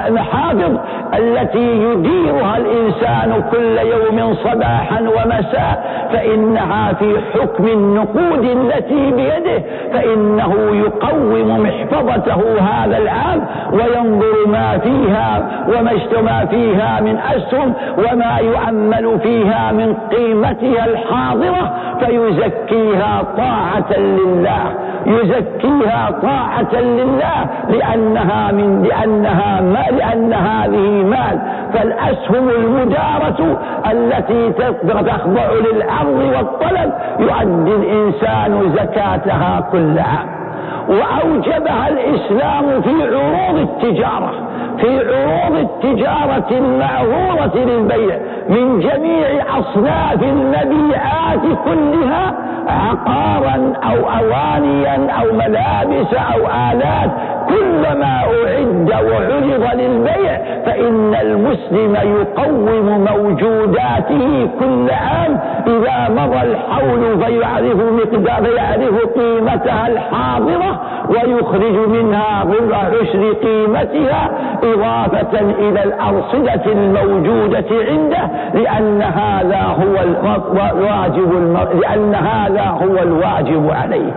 المحافظ 0.09 0.77
التي 1.19 1.83
يديرها 1.83 2.57
الإنسان 2.57 3.43
كل 3.51 3.79
يوم 3.79 4.35
صباحا 4.35 5.01
ومساء 5.01 5.91
فإنها 6.13 6.93
في 6.93 7.17
حكم 7.35 7.67
النقود 7.67 8.45
التي 8.45 9.11
بيده 9.11 9.63
فإنه 9.93 10.55
يقوم 10.73 11.63
محفظته 11.63 12.59
هذا 12.61 12.99
العام 12.99 13.47
وينظر 13.73 14.47
ما 14.47 14.79
فيها 14.79 15.49
وما 15.69 15.93
اجتمع 15.93 16.45
فيها 16.45 17.01
من 17.01 17.19
أسهم 17.37 17.75
وما 17.99 18.39
يؤمل 18.39 19.21
فيها 19.23 19.73
من 19.73 19.95
قيمتها 19.95 20.87
الحاضرة 20.87 21.73
فيزكيها 22.01 23.23
طاعة 23.37 23.99
لله. 23.99 24.63
يزكيها 25.07 26.11
طاعة 26.23 26.81
لله 26.81 27.47
لأنها 27.69 28.53
من 28.53 28.70
لأنها 28.83 29.61
ما 29.61 29.85
لأن 29.97 30.33
هذه 30.33 31.05
مال. 31.05 31.39
فالأسهم 31.73 32.49
المدارة 32.49 33.61
التي 33.93 34.53
تخضع 34.53 35.51
للعرض 35.53 36.33
والطلب 36.37 36.93
يؤدي 37.19 37.75
الإنسان 37.75 38.73
زكاتها 38.77 39.61
كل 39.73 39.99
عام 39.99 40.41
وأوجبها 40.89 41.89
الإسلام 41.89 42.83
في 42.83 42.91
عروض 43.03 43.59
التجارة. 43.59 44.33
في 44.81 44.99
عروض 44.99 45.57
التجارة 45.57 46.51
المعروضة 46.51 47.61
للبيع. 47.65 48.19
من 48.49 48.81
جميع 48.81 49.29
أصناف 49.59 50.23
المبيعات 50.23 51.59
كلها 51.65 52.35
عقارا 52.69 53.73
أو 53.85 53.97
أوانيا 54.19 55.09
أو 55.21 55.33
ملابس 55.37 56.15
أو 56.15 56.41
آلات 56.73 57.11
كلما 57.51 58.05
أعد 58.05 58.91
وعرض 58.91 59.81
للبيع 59.81 60.39
فإن 60.67 61.15
المسلم 61.23 61.95
يقوم 61.95 63.05
موجوداته 63.11 64.49
كل 64.61 64.91
عام 64.91 65.41
إذا 65.67 66.09
مضى 66.23 66.41
الحول 66.43 67.25
فيعرف 67.25 67.77
مقدار 67.77 68.45
فيعرف 68.45 69.07
قيمتها 69.19 69.87
الحاضرة 69.89 70.81
ويخرج 71.09 71.89
منها 71.89 72.45
ضمن 72.45 72.73
عشر 72.75 73.33
قيمتها 73.33 74.31
إضافة 74.65 75.41
إلى 75.41 75.85
الأرصدة 75.85 76.73
الموجودة 76.73 77.65
عنده 77.91 78.31
لأن 78.55 79.03
هذا 79.03 79.63
هو 79.63 79.95
الواجب 80.03 81.57
لأن 81.83 82.15
هذا 82.15 82.63
هو 82.83 83.03
الواجب 83.03 83.71
عليه. 83.71 84.13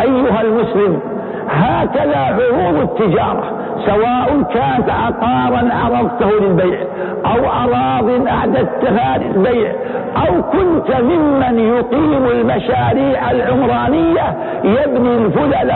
أيها 0.00 0.40
المسلم 0.42 1.00
هكذا 1.56 2.16
عروض 2.16 2.80
التجارة 2.80 3.44
سواء 3.86 4.42
كانت 4.54 4.90
عقارا 4.90 5.68
عرضته 5.74 6.30
للبيع 6.40 6.78
أو 7.26 7.44
اراض 7.50 8.26
أعددتها 8.28 9.18
للبيع 9.18 9.72
أو 10.16 10.42
كنت 10.42 10.96
ممن 11.00 11.58
يقيم 11.58 12.26
المشاريع 12.30 13.30
العمرانية 13.30 14.36
يبني 14.64 15.16
الفلل 15.18 15.72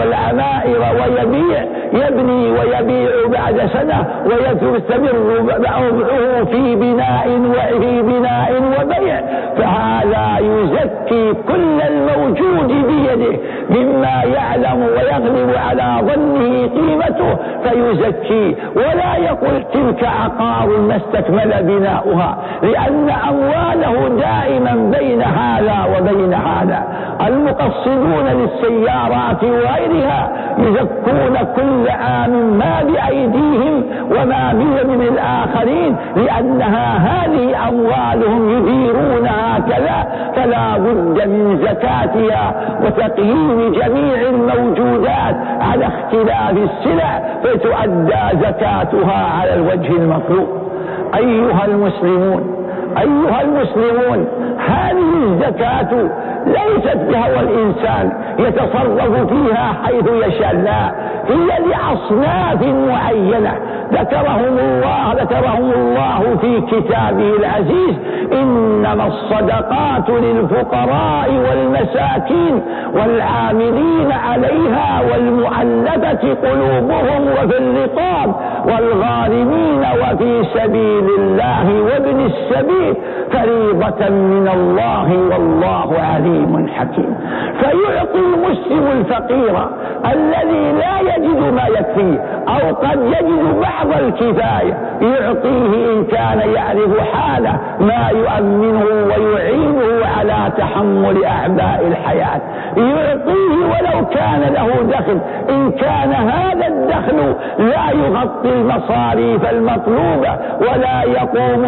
والعمائر 0.00 0.80
ويبيع 0.80 1.64
يبني 1.92 2.50
ويبيع 2.50 3.10
بعد 3.26 3.70
سنة 3.72 4.06
ويستمر 4.26 5.16
وضعه 5.42 6.44
في 6.44 6.76
بناء 6.76 7.28
وفي 7.28 8.02
بناء 8.02 8.52
وبيع. 8.80 9.20
فهذا 9.56 10.38
يزكي 10.38 11.34
كل 11.48 11.80
الموجود 11.82 12.68
بيده 12.68 13.38
مما 13.70 14.22
يعلم 14.24 14.82
ويغلب 14.82 15.54
على 15.68 16.06
ظنه 16.06 16.68
قيمته 16.68 17.36
فيزكي. 17.64 18.56
ولا 18.76 19.16
يقول 19.16 19.64
تلك 19.72 20.04
عقار 20.04 20.68
ما 20.78 20.96
استكمل 20.96 21.62
بناؤها 21.62 22.38
لأن 22.62 23.10
أمواله 23.28 24.08
دائما 24.08 24.90
بين 24.98 25.22
هذا 25.22 25.96
وبين 25.96 26.34
هذا. 26.34 26.82
المقصدون 27.26 28.26
للسيارات 28.26 29.44
وغيرها 29.44 30.32
يزكون 30.58 31.36
كل 31.56 31.81
عام 31.88 32.58
ما 32.58 32.82
بأيديهم 32.82 33.84
وما 34.10 34.52
من 34.52 35.00
الآخرين 35.00 35.96
لأنها 36.16 36.96
هذه 36.96 37.68
أموالهم 37.68 38.50
يديرونها 38.50 39.58
كذا 39.58 40.06
فلا 40.36 40.78
بد 40.78 41.28
من 41.28 41.58
زكاتها 41.62 42.54
وتقييم 42.84 43.72
جميع 43.72 44.20
الموجودات 44.20 45.36
على 45.60 45.86
اختلاف 45.86 46.50
السلع 46.50 47.22
فتؤدى 47.44 48.38
زكاتها 48.46 49.40
على 49.40 49.54
الوجه 49.54 49.92
المطلوب. 49.96 50.48
أيها 51.16 51.64
المسلمون 51.64 52.62
أيها 52.98 53.42
المسلمون 53.42 54.26
هذه 54.68 55.24
الزكاة 55.24 56.10
ليست 56.52 56.96
بهوى 56.96 57.40
الإنسان 57.40 58.12
يتصرف 58.38 59.28
فيها 59.28 59.72
حيث 59.84 60.04
يشاء 60.26 60.54
لا 60.56 60.90
هي 61.28 61.48
لأصناف 61.68 62.62
معينة. 62.62 63.52
ذكرهم 63.92 64.58
الله 64.58 65.12
ذكرهم 65.12 65.70
الله 65.72 66.36
في 66.40 66.60
كتابه 66.60 67.36
العزيز 67.40 67.94
إنما 68.32 69.06
الصدقات 69.06 70.10
للفقراء 70.10 71.30
والمساكين 71.30 72.62
والعاملين 72.94 74.12
عليها 74.12 75.02
والمؤلفة 75.12 76.34
قلوبهم 76.44 77.22
وفي 77.32 77.58
الرقاب 77.58 78.34
والغارمين 78.66 79.84
وفي 80.02 80.44
سبيل 80.54 81.06
الله 81.18 81.82
وابن 81.82 82.20
السبيل 82.26 82.94
فريضة 83.32 84.08
من 84.08 84.48
الله 84.54 85.08
والله 85.30 85.98
عليم 86.00 86.68
حكيم. 86.68 87.14
فيعطي 87.60 88.18
المسلم 88.18 88.86
الفقير 88.98 89.56
الذي 90.12 90.72
لا 90.78 91.00
يجد 91.00 91.52
ما 91.54 91.66
يكفيه 91.78 92.20
أو 92.52 92.74
قد 92.74 93.00
يجد 93.02 93.60
بعض 93.60 94.02
الكفاية 94.02 94.74
يعطيه 95.00 95.92
إن 95.92 96.04
كان 96.04 96.38
يعرف 96.54 97.00
حاله 97.12 97.58
ما 97.80 98.08
يؤمنه 98.10 98.84
ويعينه 98.84 100.06
على 100.18 100.52
تحمل 100.58 101.24
أعباء 101.24 101.86
الحياة. 101.86 102.40
يعطيه 102.76 103.56
ولو 103.72 104.06
كان 104.06 104.40
له 104.54 104.98
دخل. 104.98 105.18
إن 105.50 105.70
كان 105.72 106.12
هذا 106.12 106.66
الدخل 106.66 107.34
لا 107.58 107.90
يغطي 107.90 108.48
المصاريف 108.48 109.50
المطلوبة 109.52 110.38
ولا 110.60 111.02
يقوم 111.02 111.62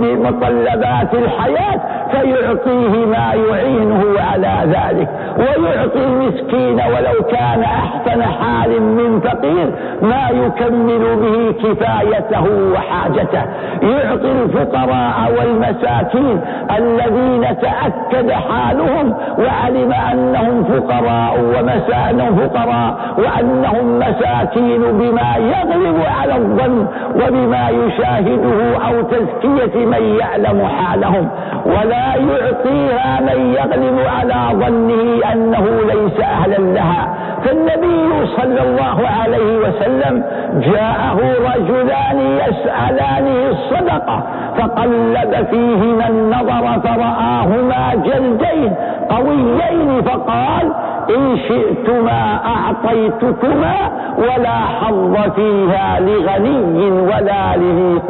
بمطلبات 0.00 1.14
الحياة 1.14 1.80
فيعطيه 2.10 3.06
ما 3.06 3.34
يعينه 3.48 4.04
على 4.20 4.54
ذلك. 4.64 5.08
ويعطي 5.38 6.04
المسكين 6.04 6.74
ولو 6.74 7.22
كان 7.30 7.62
أحسن 7.62 8.22
حال 8.22 8.82
من 8.82 9.20
فقير 9.20 9.70
ما 10.02 10.13
يكمل 10.30 11.16
به 11.16 11.68
كفايته 11.68 12.44
وحاجته. 12.74 13.42
يعطي 13.82 14.32
الفقراء 14.32 15.32
والمساكين 15.38 16.40
الذين 16.78 17.58
تأكد 17.58 18.30
حالهم 18.30 19.14
وعلم 19.38 19.92
أنهم 20.12 20.64
فقراء 20.64 21.40
ومسانهم 21.40 22.36
فقراء 22.36 22.96
وأنهم 23.18 23.98
مساكين 23.98 24.82
بما 24.82 25.36
يغلب 25.36 25.96
على 26.20 26.36
الظن 26.36 26.86
وبما 27.14 27.68
يشاهده 27.68 28.76
أو 28.88 29.02
تزكية 29.02 29.86
من 29.86 30.18
يعلم 30.20 30.66
حالهم. 30.66 31.28
ولا 31.66 32.14
يعطيها 32.14 33.20
من 33.20 33.54
يغلب 33.54 33.98
على 34.06 34.58
ظنه 34.66 35.32
أنه 35.32 35.66
ليس 35.92 36.20
أهلا 36.20 36.58
لها. 36.58 37.14
فالنبي 37.44 38.26
صلى 38.36 38.62
الله 38.62 39.08
عليه 39.20 39.58
وسلم 39.58 40.22
جاءه 40.60 41.18
رجلان 41.54 42.18
يسألانه 42.48 43.48
الصدقة 43.50 44.22
فقلب 44.58 45.46
فيهما 45.50 46.08
النظر 46.08 46.80
فرآهما 46.80 47.94
جلدين 47.94 48.74
قويين 49.10 50.02
فقال 50.02 50.72
إن 51.16 51.36
شئتما 51.48 52.40
أعطيتكما 52.56 53.74
ولا 54.18 54.58
حظ 54.80 55.16
فيها 55.36 56.00
لغني 56.00 56.90
ولا 56.90 57.56
لذي 57.56 58.00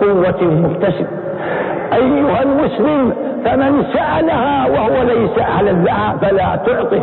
قوة 0.00 0.42
مكتسب. 0.42 1.06
أيها 1.94 2.42
المسلم 2.42 3.12
فمن 3.44 3.84
سألها 3.92 4.66
وهو 4.68 5.02
ليس 5.02 5.38
أهلا 5.38 5.70
لها 5.70 6.16
فلا 6.22 6.56
تعطه 6.66 7.02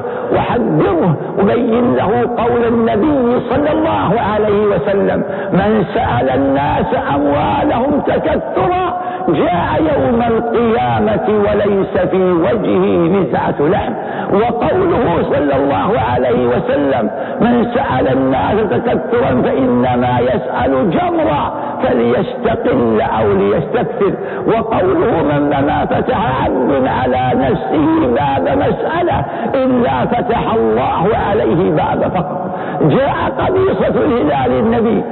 وحذره 0.49 1.17
وبين 1.39 1.95
له 1.95 2.12
قول 2.38 2.63
النبي 2.67 3.39
صلى 3.49 3.71
الله 3.71 4.21
عليه 4.33 4.62
وسلم 4.75 5.23
من 5.53 5.85
سأل 5.93 6.29
الناس 6.29 6.85
أموالهم 7.15 8.01
تكثرا 8.07 8.99
جاء 9.29 9.69
يوم 9.79 10.21
القيامة 10.21 11.27
وليس 11.45 11.97
في 12.12 12.31
وجهه 12.31 12.85
مسعة 13.17 13.55
لحم. 13.59 13.93
وقوله 14.33 15.23
صلى 15.31 15.55
الله 15.55 15.99
عليه 16.12 16.47
وسلم 16.47 17.09
من 17.41 17.65
سأل 17.75 18.07
الناس 18.07 18.69
تكثرا 18.69 19.41
فإنما 19.41 20.19
يسأل 20.19 20.89
جمرا. 20.89 21.53
فليستقل 21.83 23.01
أو 23.01 23.31
ليستكثر. 23.33 24.13
وقوله 24.47 25.23
من 25.23 25.49
ما 25.49 25.85
فتح 25.85 26.43
عبد 26.43 26.87
على 26.87 27.31
نفسه 27.35 28.07
باب 28.07 28.57
مسألة 28.57 29.25
إلا 29.55 30.05
فتح 30.05 30.53
الله 30.53 31.09
عليه 31.29 31.71
باب 31.71 32.11
فقر 32.15 32.49
جاء 32.81 33.15
قبيصة 33.39 33.87
الهلال 34.05 34.51
النبي 34.59 35.03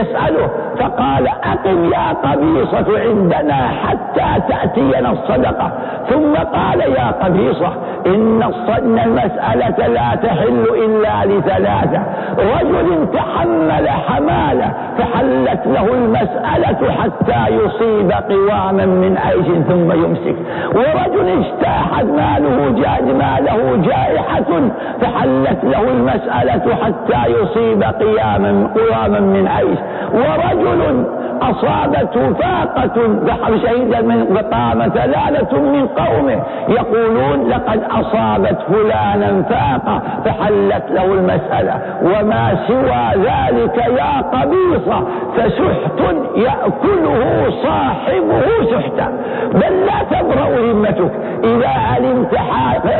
يسأله 0.00 0.48
فقال 0.78 1.28
أقم 1.28 1.92
يا 1.92 2.12
قبيصة 2.24 3.00
عندنا 3.00 3.68
حتى 3.68 4.42
تأتينا 4.48 5.10
الصدقة. 5.10 5.72
ثم 6.10 6.34
قال 6.34 6.80
يا 6.80 7.10
قبيصة 7.22 7.72
إن 8.06 8.42
المسألة 8.78 9.86
لا 9.86 10.14
تحل 10.22 10.64
إلا 10.84 11.24
لثلاثة. 11.24 12.02
رجل 12.38 13.08
تحمل 13.12 13.88
حمالة 13.88 14.72
فحلت 14.98 15.66
له 15.66 15.92
المسألة 15.94 16.92
حتى 16.92 17.54
يصيب 17.54 18.12
قواما 18.12 18.86
من 18.86 19.18
عيش 19.18 19.46
ثم 19.68 19.92
يمسك. 19.92 20.36
ورجل 20.74 21.28
اجتاحت 21.28 22.04
ماله 22.04 22.70
جاد 22.70 23.06
ماله 23.16 23.76
جائحة 23.76 24.70
فحلت 25.00 25.64
له 25.64 25.82
المسألة 25.82 26.74
حتى 26.82 27.32
يصيب 27.32 27.82
قياما 27.82 28.70
قواما 28.74 29.20
من 29.20 29.48
عيش. 29.48 29.78
ورجل 30.12 31.06
أصابته 31.42 32.32
فاقة 32.32 33.58
شهيدا 33.62 34.00
من 34.02 34.24
فقام 34.34 34.88
ثلاثة 34.88 35.58
من 35.60 35.86
قومه. 35.86 36.42
يقولون 36.68 37.48
لقد 37.48 37.82
أصابت 37.90 38.58
فلانا 38.68 39.42
فاقة 39.42 40.02
فحلت 40.24 40.84
له 40.90 41.04
المسألة. 41.04 41.80
وما 42.02 42.58
سوى 42.68 43.24
ذلك 43.24 43.76
يا 43.76 44.20
قبيصة 44.20 45.04
فسحت 45.36 46.00
يأكله 46.36 47.50
صاحبه 47.62 48.42
سحتا. 48.70 49.12
بل 49.54 49.86
لا 49.86 50.18
تبرأ 50.18 50.48
ذمتك 50.60 51.12
إذا 51.44 51.68
علمت 51.68 52.34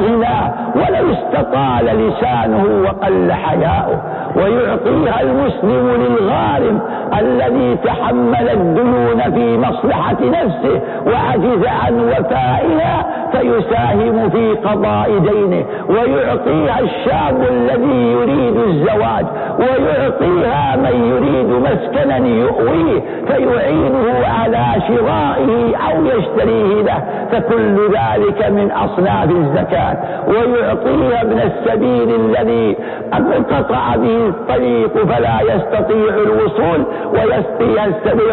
غناه 0.01 0.53
ولو 0.75 1.13
استطال 1.13 1.85
لسانه 1.85 2.65
وقل 2.85 3.33
حياؤه. 3.33 4.03
ويعطيها 4.37 5.21
المسلم 5.21 5.91
للغارم 5.91 6.81
الذي 7.19 7.77
تحمل 7.85 8.28
الديون 8.35 9.21
في 9.35 9.59
مصلحة 9.59 10.17
نفسه 10.21 10.81
وعجز 11.07 11.67
عن 11.67 12.01
وفائها 12.01 13.07
فيساهم 13.33 14.31
في 14.31 14.53
قضاء 14.53 15.19
دينه 15.19 15.65
ويعطيها 15.89 16.81
الشاب 16.81 17.43
الذي 17.51 18.13
يريد 18.13 18.57
الزواج 18.57 19.27
ويعطيها 19.59 20.77
من 20.77 21.05
يريد 21.15 21.47
مسكنا 21.47 22.17
يؤويه 22.17 23.01
فيعينه 23.29 24.27
على 24.27 24.65
شرائه 24.89 25.77
أو 25.77 26.05
يشتريه 26.05 26.83
له 26.83 27.03
فكل 27.33 27.77
ذلك 27.89 28.51
من 28.51 28.71
أصناف 28.71 29.31
الزكاة. 29.31 29.97
ويعطيها 30.29 31.23
ابن 31.23 31.39
السبيل 31.41 32.15
الذي 32.21 32.77
انقطع 33.15 33.97
به 33.97 34.27
الطريق 34.29 35.05
فلا 35.07 35.41
يستطيع 35.55 36.15
الوصول 36.15 36.85
ويسقيها 37.13 37.87
السبيل 37.87 38.29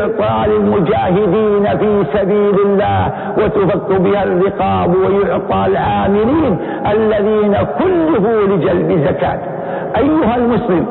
للمجاهدين 0.48 1.78
في 1.78 2.04
سبيل 2.14 2.56
الله 2.66 3.12
وتفك 3.38 4.02
بها 4.02 4.24
الرقاب 4.24 4.85
ويعطى 4.88 5.66
العاملين 5.72 6.58
الذين 6.92 7.56
كله 7.80 8.46
لجلب 8.56 9.06
زكاة. 9.08 9.40
أيها 9.98 10.36
المسلم 10.36 10.86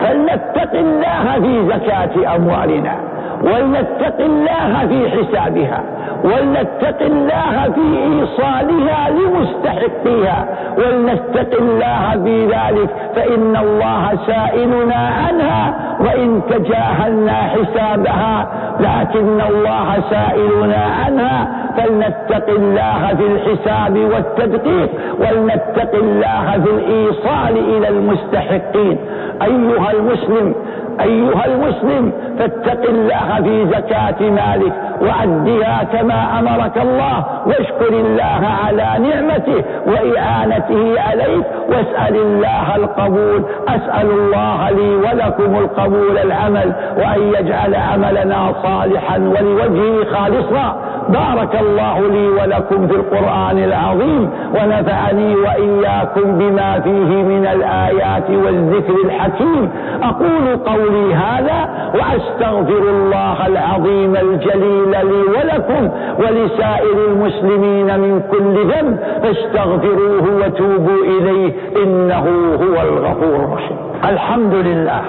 فلنتق 0.00 0.72
الله 0.74 1.40
في 1.40 1.66
زكاة 1.68 2.36
أموالنا 2.36 2.94
ولنتق 3.42 4.20
الله 4.20 4.86
في 4.88 5.10
حسابها 5.10 5.82
ولنتق 6.24 7.02
الله 7.02 7.70
في 7.74 7.98
إيصالها 8.04 9.10
لمستحقيها 9.10 10.46
ولنتق 10.78 11.58
الله 11.60 12.24
في 12.24 12.46
ذلك 12.46 12.88
فإن 13.16 13.56
الله 13.56 14.10
سائلنا 14.26 14.94
عنها 15.26 15.74
وإن 16.00 16.40
تجاهلنا 16.50 17.32
حسابها 17.32 18.46
لكن 18.80 19.40
الله 19.40 20.00
سائلنا 20.10 20.84
عنها 21.04 21.48
فلنتق 21.76 22.48
الله 22.48 23.14
في 23.18 23.26
الحساب 23.26 23.98
والتدقيق 23.98 24.90
ولنتق 25.20 25.94
الله 25.94 26.64
في 26.64 26.70
الإيصال 26.70 27.76
إلى 27.76 27.88
المستحقين. 27.88 28.98
أيها 29.42 29.92
المسلم 29.92 30.54
أيها 31.00 31.46
المسلم 31.46 32.12
فاتق 32.38 32.88
الله 32.88 33.42
في 33.42 33.66
زكاة 33.66 34.30
مالك. 34.30 34.72
وعدها 35.02 35.84
كما 35.92 36.38
أمرك 36.38 36.78
الله. 36.78 37.24
واشكر 37.46 37.88
الله 37.88 38.42
على 38.64 39.08
نعمته 39.08 39.64
وإعانته 39.86 41.00
عليك. 41.00 41.44
واسأل 41.68 42.16
الله 42.16 42.76
القبول. 42.76 43.44
أسأل 43.68 44.10
الله 44.10 44.70
لي 44.70 44.96
ولكم 44.96 45.56
القبول 45.58 46.18
العمل. 46.18 46.72
وأن 46.96 47.32
يجعل 47.38 47.74
عملنا 47.74 48.52
صالحا 48.62 49.18
ولوجهه 49.18 50.04
خالصا. 50.14 50.76
بارك 51.08 51.60
الله 51.60 52.00
لي 52.08 52.28
ولكم 52.28 52.86
في 52.88 52.94
القرآن 52.94 53.58
العظيم. 53.58 54.30
ونفعني 54.54 55.34
وإياكم 55.34 56.38
بما 56.38 56.80
فيه 56.80 57.22
من 57.22 57.46
الآيات 57.46 58.30
والذكر 58.30 58.94
الحكيم. 59.04 59.70
أقول 60.02 60.56
قولي 60.56 61.14
هذا 61.14 61.68
وأستغفر 61.94 62.82
الله 62.88 63.46
العظيم 63.46 64.16
الجليل 64.16 64.83
لي 64.90 65.22
ولكم 65.22 65.90
ولسائر 66.18 67.04
المسلمين 67.08 68.00
من 68.00 68.22
كل 68.30 68.72
ذنب 68.72 68.98
فاستغفروه 69.22 70.44
وتوبوا 70.44 71.04
إليه 71.04 71.52
إنه 71.82 72.26
هو 72.54 72.82
الغفور 72.82 73.36
الرحيم. 73.36 73.76
الحمد 74.04 74.54
لله. 74.54 75.02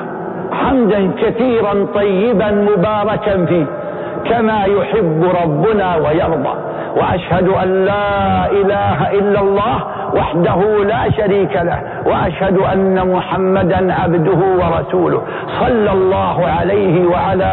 حمدا 0.51 1.11
كثيرا 1.21 1.88
طيبا 1.95 2.51
مباركا 2.51 3.45
فيه 3.45 3.65
كما 4.29 4.65
يحب 4.65 5.25
ربنا 5.43 5.95
ويرضى. 5.95 6.55
وأشهد 6.97 7.47
أن 7.63 7.85
لا 7.85 8.51
إله 8.51 9.11
إلا 9.11 9.39
الله 9.39 9.77
وحده 10.13 10.83
لا 10.83 11.11
شريك 11.11 11.55
له 11.55 11.79
وأشهد 12.05 12.57
أن 12.57 13.11
محمدا 13.13 13.93
عبده 13.93 14.39
ورسوله 14.59 15.21
صلى 15.59 15.91
الله 15.91 16.45
عليه 16.45 17.05
وعلى 17.05 17.51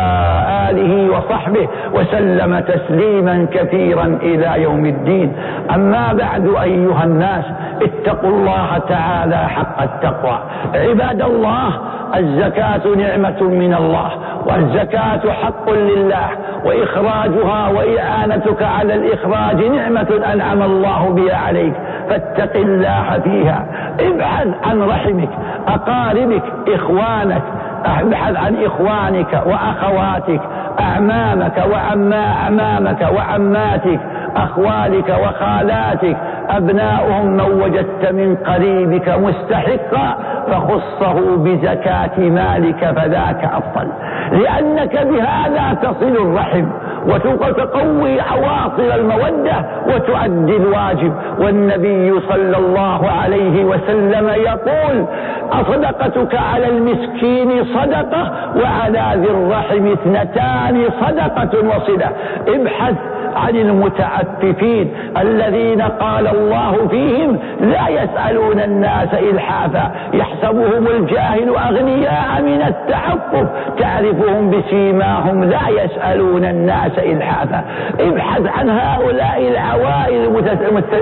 آله 0.70 1.10
وصحبه 1.10 1.68
وسلم 1.94 2.58
تسليما 2.58 3.46
كثيرا 3.52 4.18
إلى 4.22 4.62
يوم 4.62 4.86
الدين. 4.86 5.32
أما 5.74 6.12
بعد 6.12 6.54
أيها 6.62 7.04
الناس 7.04 7.44
اتقوا 7.82 8.30
الله 8.30 8.78
تعالى 8.88 9.36
حق 9.36 9.82
التقوى. 9.82 10.38
عباد 10.74 11.22
الله 11.22 11.68
الزكاة 12.16 12.94
نعمة 12.96 13.42
من 13.42 13.74
الله 13.74 14.10
والزكاة 14.46 15.32
حق 15.42 15.70
لله 15.70 16.28
وإخراجها 16.64 17.68
وإعانتك 17.68 18.62
على 18.62 18.94
الإخراج 18.94 19.64
نعمة 19.64 20.20
أنعم 20.32 20.62
الله 20.62 21.08
بها 21.08 21.36
عليك. 21.36 21.74
فاتق 22.08 22.56
الله 22.56 23.20
فيها. 23.24 23.66
ابعد 24.00 24.54
عن 24.64 24.82
رحمك 24.82 25.28
أقاربك 25.68 26.42
إخوانك. 26.68 27.42
ابحث 27.84 28.36
عن 28.36 28.56
إخوانك 28.64 29.42
وأخواتك 29.46 30.40
أعمامك 30.80 31.64
وعمامك 31.72 33.08
وعماتك 33.16 34.00
أخوالك 34.36 35.08
وخالاتك. 35.08 36.16
أبناؤهم 36.50 37.26
من 37.26 37.62
وجدت 37.62 38.12
من 38.12 38.36
قريبك 38.36 39.08
مستحقا 39.08 40.16
فخصه 40.48 41.36
بزكاة 41.36 42.18
مالك 42.18 42.84
فذاك 42.96 43.44
أفضل. 43.44 43.88
لأنك 44.32 45.06
بهذا 45.06 45.74
تصل 45.82 46.16
الرحم 46.16 46.66
وتقوي 47.06 48.20
عواصر 48.20 48.94
المودة 48.94 49.64
وتؤدي 49.86 50.56
الواجب. 50.56 51.12
والنبي 51.38 52.20
صلى 52.20 52.56
الله 52.56 53.10
عليه 53.10 53.64
وسلم 53.64 54.28
يقول 54.28 55.06
أصدقتك 55.52 56.34
على 56.34 56.68
المسكين 56.68 57.64
صدقة 57.64 58.32
وعلى 58.56 59.20
ذي 59.20 59.30
الرحم 59.30 59.92
اثنتان 59.92 60.84
صدقة 61.00 61.76
وصلة. 61.76 62.10
ابحث 62.48 62.94
عن 63.36 63.56
المتعففين 63.56 64.94
الذين 65.20 65.82
قال 65.82 66.28
الله 66.28 66.88
فيهم 66.88 67.38
لا 67.60 67.88
يسألون 67.88 68.60
الناس 68.60 69.14
إلحافا. 69.14 69.92
يحسبهم 70.12 70.86
الجاهل 70.86 71.48
أغنياء 71.48 72.42
من 72.42 72.62
التعفف. 72.62 73.46
تعرفهم 73.78 74.50
بسيماهم 74.50 75.44
لا 75.44 75.68
يسألون 75.68 76.44
الناس 76.44 76.98
إلحافا. 76.98 77.64
ابحث 78.00 78.46
عن 78.46 78.70
هؤلاء 78.70 79.48
العوائل 79.48 80.42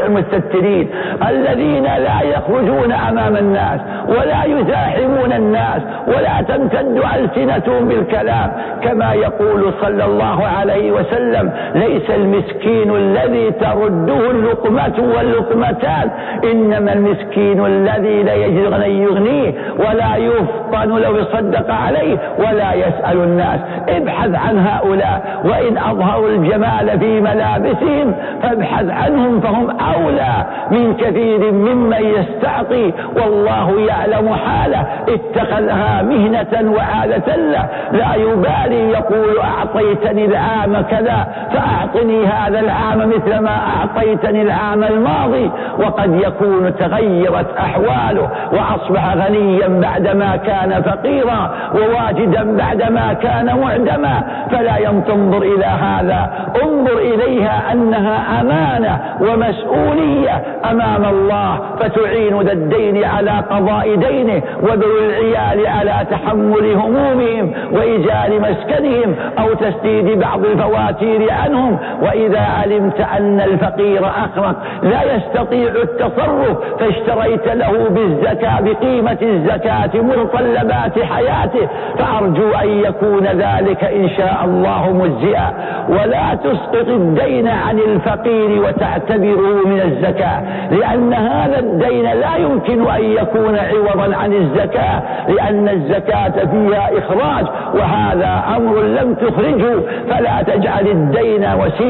المستترين 0.07 0.91
الذين 1.29 1.85
لا 1.85 2.21
يخرجون 2.23 2.93
أمام 2.93 3.37
الناس 3.37 3.81
ولا 4.09 4.45
يزاحمون 4.45 5.33
الناس 5.33 5.83
ولا 6.07 6.43
تمتد 6.49 7.03
ألسنتهم 7.17 7.89
بالكلام. 7.89 8.53
كما 8.83 9.13
يقول 9.13 9.73
صلى 9.81 10.05
الله 10.05 10.47
عليه 10.47 10.91
وسلم 10.93 11.53
ليس 11.75 12.11
المسكين 12.21 12.97
الذي 12.97 13.51
ترده 13.51 14.31
اللقمة 14.31 15.15
واللقمتان. 15.17 16.11
إنما 16.53 16.93
المسكين 16.93 17.67
الذي 17.67 18.23
لا 18.23 18.35
يجد 18.35 18.73
أن 18.73 18.91
يغنيه 18.91 19.55
ولا 19.79 20.17
يفطن 20.17 20.89
لو 20.89 21.17
يصدق 21.17 21.71
عليه 21.71 22.19
ولا 22.39 22.73
يسأل 22.73 23.17
الناس. 23.23 23.61
ابحث 23.89 24.35
عن 24.35 24.59
هؤلاء. 24.59 25.43
وإن 25.45 25.79
أظهروا 25.79 26.29
الجمال 26.29 26.99
في 27.01 27.21
ملابسهم 27.21 28.15
فابحث 28.43 28.91
عنهم 28.91 29.41
فهم 29.41 29.71
أولى 29.71 30.47
من 30.71 30.97
كثير 30.97 31.53
ممن 31.53 32.03
يستعطي 32.17 32.93
والله 33.17 33.81
يعلم 33.81 34.35
حاله. 34.35 34.87
اتخذها 35.09 36.03
مهنة 36.03 36.73
وعادة 36.77 37.37
له. 37.37 37.69
لا 37.93 38.15
يبالي 38.15 38.91
يقول 38.91 39.39
أعطيتني 39.39 40.25
العام 40.25 40.81
كذا 40.81 41.27
فأعطني 41.53 42.10
أعطني 42.11 42.27
هذا 42.27 42.61
العام 42.61 43.09
مثل 43.09 43.39
ما 43.39 43.59
أعطيتني 43.77 44.43
العام 44.43 44.85
الماضي 44.85 45.51
وقد 45.79 46.15
يكون 46.15 46.77
تغيرت 46.77 47.57
أحواله 47.59 48.31
وأصبح 48.53 49.15
غنيا 49.15 49.69
بعدما 49.69 50.37
كان 50.37 50.83
فقيرا 50.83 51.51
وواجدا 51.75 52.57
بعدما 52.57 53.13
كان 53.13 53.61
معدما. 53.61 54.23
فلا 54.51 55.01
تنظر 55.09 55.43
إلى 55.43 55.65
هذا. 55.65 56.31
انظر 56.63 56.99
إليها 56.99 57.73
أنها 57.73 58.41
أمانة 58.41 59.01
ومسؤولية 59.21 60.43
أمام 60.71 61.05
الله 61.05 61.61
فتعين 61.81 62.41
ذا 62.41 62.53
الدين 62.53 63.05
على 63.05 63.31
قضاء 63.51 63.95
دينه 63.95 64.43
وذو 64.63 64.99
العيال 65.05 65.67
على 65.67 66.07
تحمل 66.11 66.73
همومهم 66.75 67.53
وإيجار 67.73 68.41
مسكنهم 68.41 69.15
أو 69.39 69.55
تسديد 69.55 70.19
بعض 70.19 70.45
الفواتير 70.45 71.33
عنهم 71.33 71.79
وإذا 72.03 72.41
علمت 72.41 73.01
أن 73.01 73.41
الفقير 73.41 74.07
أخرق 74.07 74.57
لا 74.83 75.15
يستطيع 75.15 75.73
التصرف 75.83 76.59
فاشتريت 76.81 77.49
له 77.49 77.89
بالزكاة 77.89 78.61
بقيمة 78.61 79.19
الزكاة 79.23 79.91
متطلبات 80.03 81.03
حياته 81.03 81.69
فأرجو 81.99 82.51
أن 82.51 82.69
يكون 82.69 83.27
ذلك 83.27 83.85
إن 83.85 84.09
شاء 84.09 84.41
الله 84.45 84.93
مجزئا. 84.93 85.51
ولا 85.89 86.35
تسقط 86.35 86.89
الدين 86.89 87.49
عن 87.49 87.79
الفقير 87.79 88.63
وتعتبره 88.63 89.67
من 89.67 89.81
الزكاة 89.81 90.43
لأن 90.71 91.13
هذا 91.13 91.59
الدين 91.59 92.05
لا 92.05 92.37
يمكن 92.37 92.91
أن 92.91 93.05
يكون 93.05 93.59
عوضا 93.59 94.17
عن 94.17 94.33
الزكاة 94.33 95.03
لأن 95.29 95.69
الزكاة 95.69 96.47
فيها 96.51 96.91
إخراج 96.99 97.47
وهذا 97.75 98.43
أمر 98.57 98.81
لم 98.83 99.15
تخرجه 99.15 99.81
فلا 100.11 100.43
تجعل 100.43 100.87
الدين 100.87 101.45
وسيلة 101.45 101.90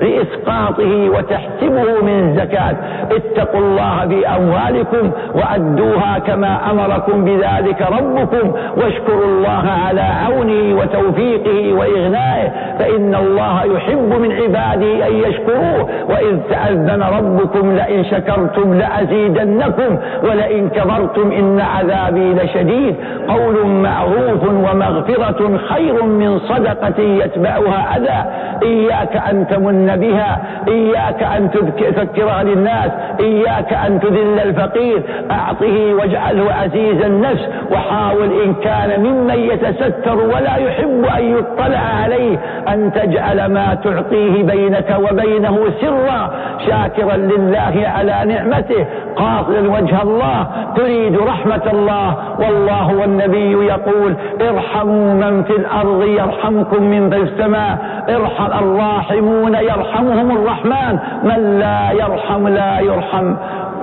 لإسقاطه 0.00 1.10
وتحسبه 1.10 2.02
من 2.02 2.28
الزكاة 2.28 2.76
اتقوا 3.10 3.60
الله 3.60 4.04
بأموالكم 4.04 5.10
وأدوها 5.34 6.18
كما 6.18 6.70
أمركم 6.70 7.24
بذلك 7.24 7.82
ربكم 7.82 8.52
واشكروا 8.76 9.24
الله 9.24 9.64
على 9.86 10.00
عونه 10.00 10.80
وتوفيقه 10.80 11.72
وإغنائه 11.72 12.50
فإن 12.78 13.14
الله 13.14 13.64
يحب 13.64 14.14
من 14.20 14.32
عباده 14.32 15.08
أن 15.08 15.14
يشكروه. 15.14 15.88
وإذ 16.08 16.38
تأذن 16.50 17.02
ربكم 17.02 17.76
لئن 17.76 18.04
شكرتم 18.04 18.74
لأزيدنكم 18.74 19.98
ولئن 20.22 20.68
كفرتم 20.68 21.32
إن 21.32 21.60
عذابي 21.60 22.34
لشديد. 22.34 22.94
قول 23.28 23.66
معروف 23.66 24.44
ومغفرة 24.44 25.56
خير 25.56 26.02
من 26.04 26.38
صدقة 26.38 27.02
يتبعها 27.02 27.96
أذى. 27.96 28.30
إياك 28.62 29.13
أن 29.16 29.46
تمن 29.46 29.86
بها 29.96 30.42
إياك 30.68 31.22
أن 31.22 31.50
تذكرها 31.50 32.42
للناس 32.42 32.90
إياك 33.20 33.72
أن 33.72 34.00
تذل 34.00 34.40
الفقير 34.44 35.02
أعطه 35.30 35.94
واجعله 35.94 36.52
عزيز 36.52 37.02
النفس 37.02 37.48
وحاول 37.72 38.42
إن 38.44 38.54
كان 38.54 39.00
ممن 39.00 39.38
يتستر 39.38 40.16
ولا 40.20 40.56
يحب 40.56 41.04
أن 41.18 41.38
يطلع 41.38 41.78
عليه 42.02 42.38
أن 42.68 42.92
تجعل 42.92 43.46
ما 43.46 43.74
تعطيه 43.74 44.42
بينك 44.42 44.96
وبينه 45.10 45.58
سرا 45.80 46.30
شاكرا 46.66 47.16
لله 47.16 47.82
على 47.96 48.22
نعمته 48.34 48.86
قاصدا 49.16 49.72
وجه 49.72 50.02
الله 50.02 50.46
تريد 50.76 51.18
رحمة 51.18 51.62
الله 51.72 52.16
والله 52.38 52.96
والنبي 52.96 53.66
يقول 53.66 54.16
ارحموا 54.40 55.14
من 55.14 55.42
في 55.42 55.56
الأرض 55.56 56.02
يرحمكم 56.04 56.82
من 56.82 57.10
في 57.10 57.16
السماء 57.16 57.78
ارحم 58.10 58.52
الراحمون 58.58 59.54
يرحمهم 59.54 60.30
الرحمن 60.30 60.98
من 61.22 61.58
لا 61.58 61.90
يرحم 61.92 62.48
لا 62.48 62.80
يرحم. 62.80 63.34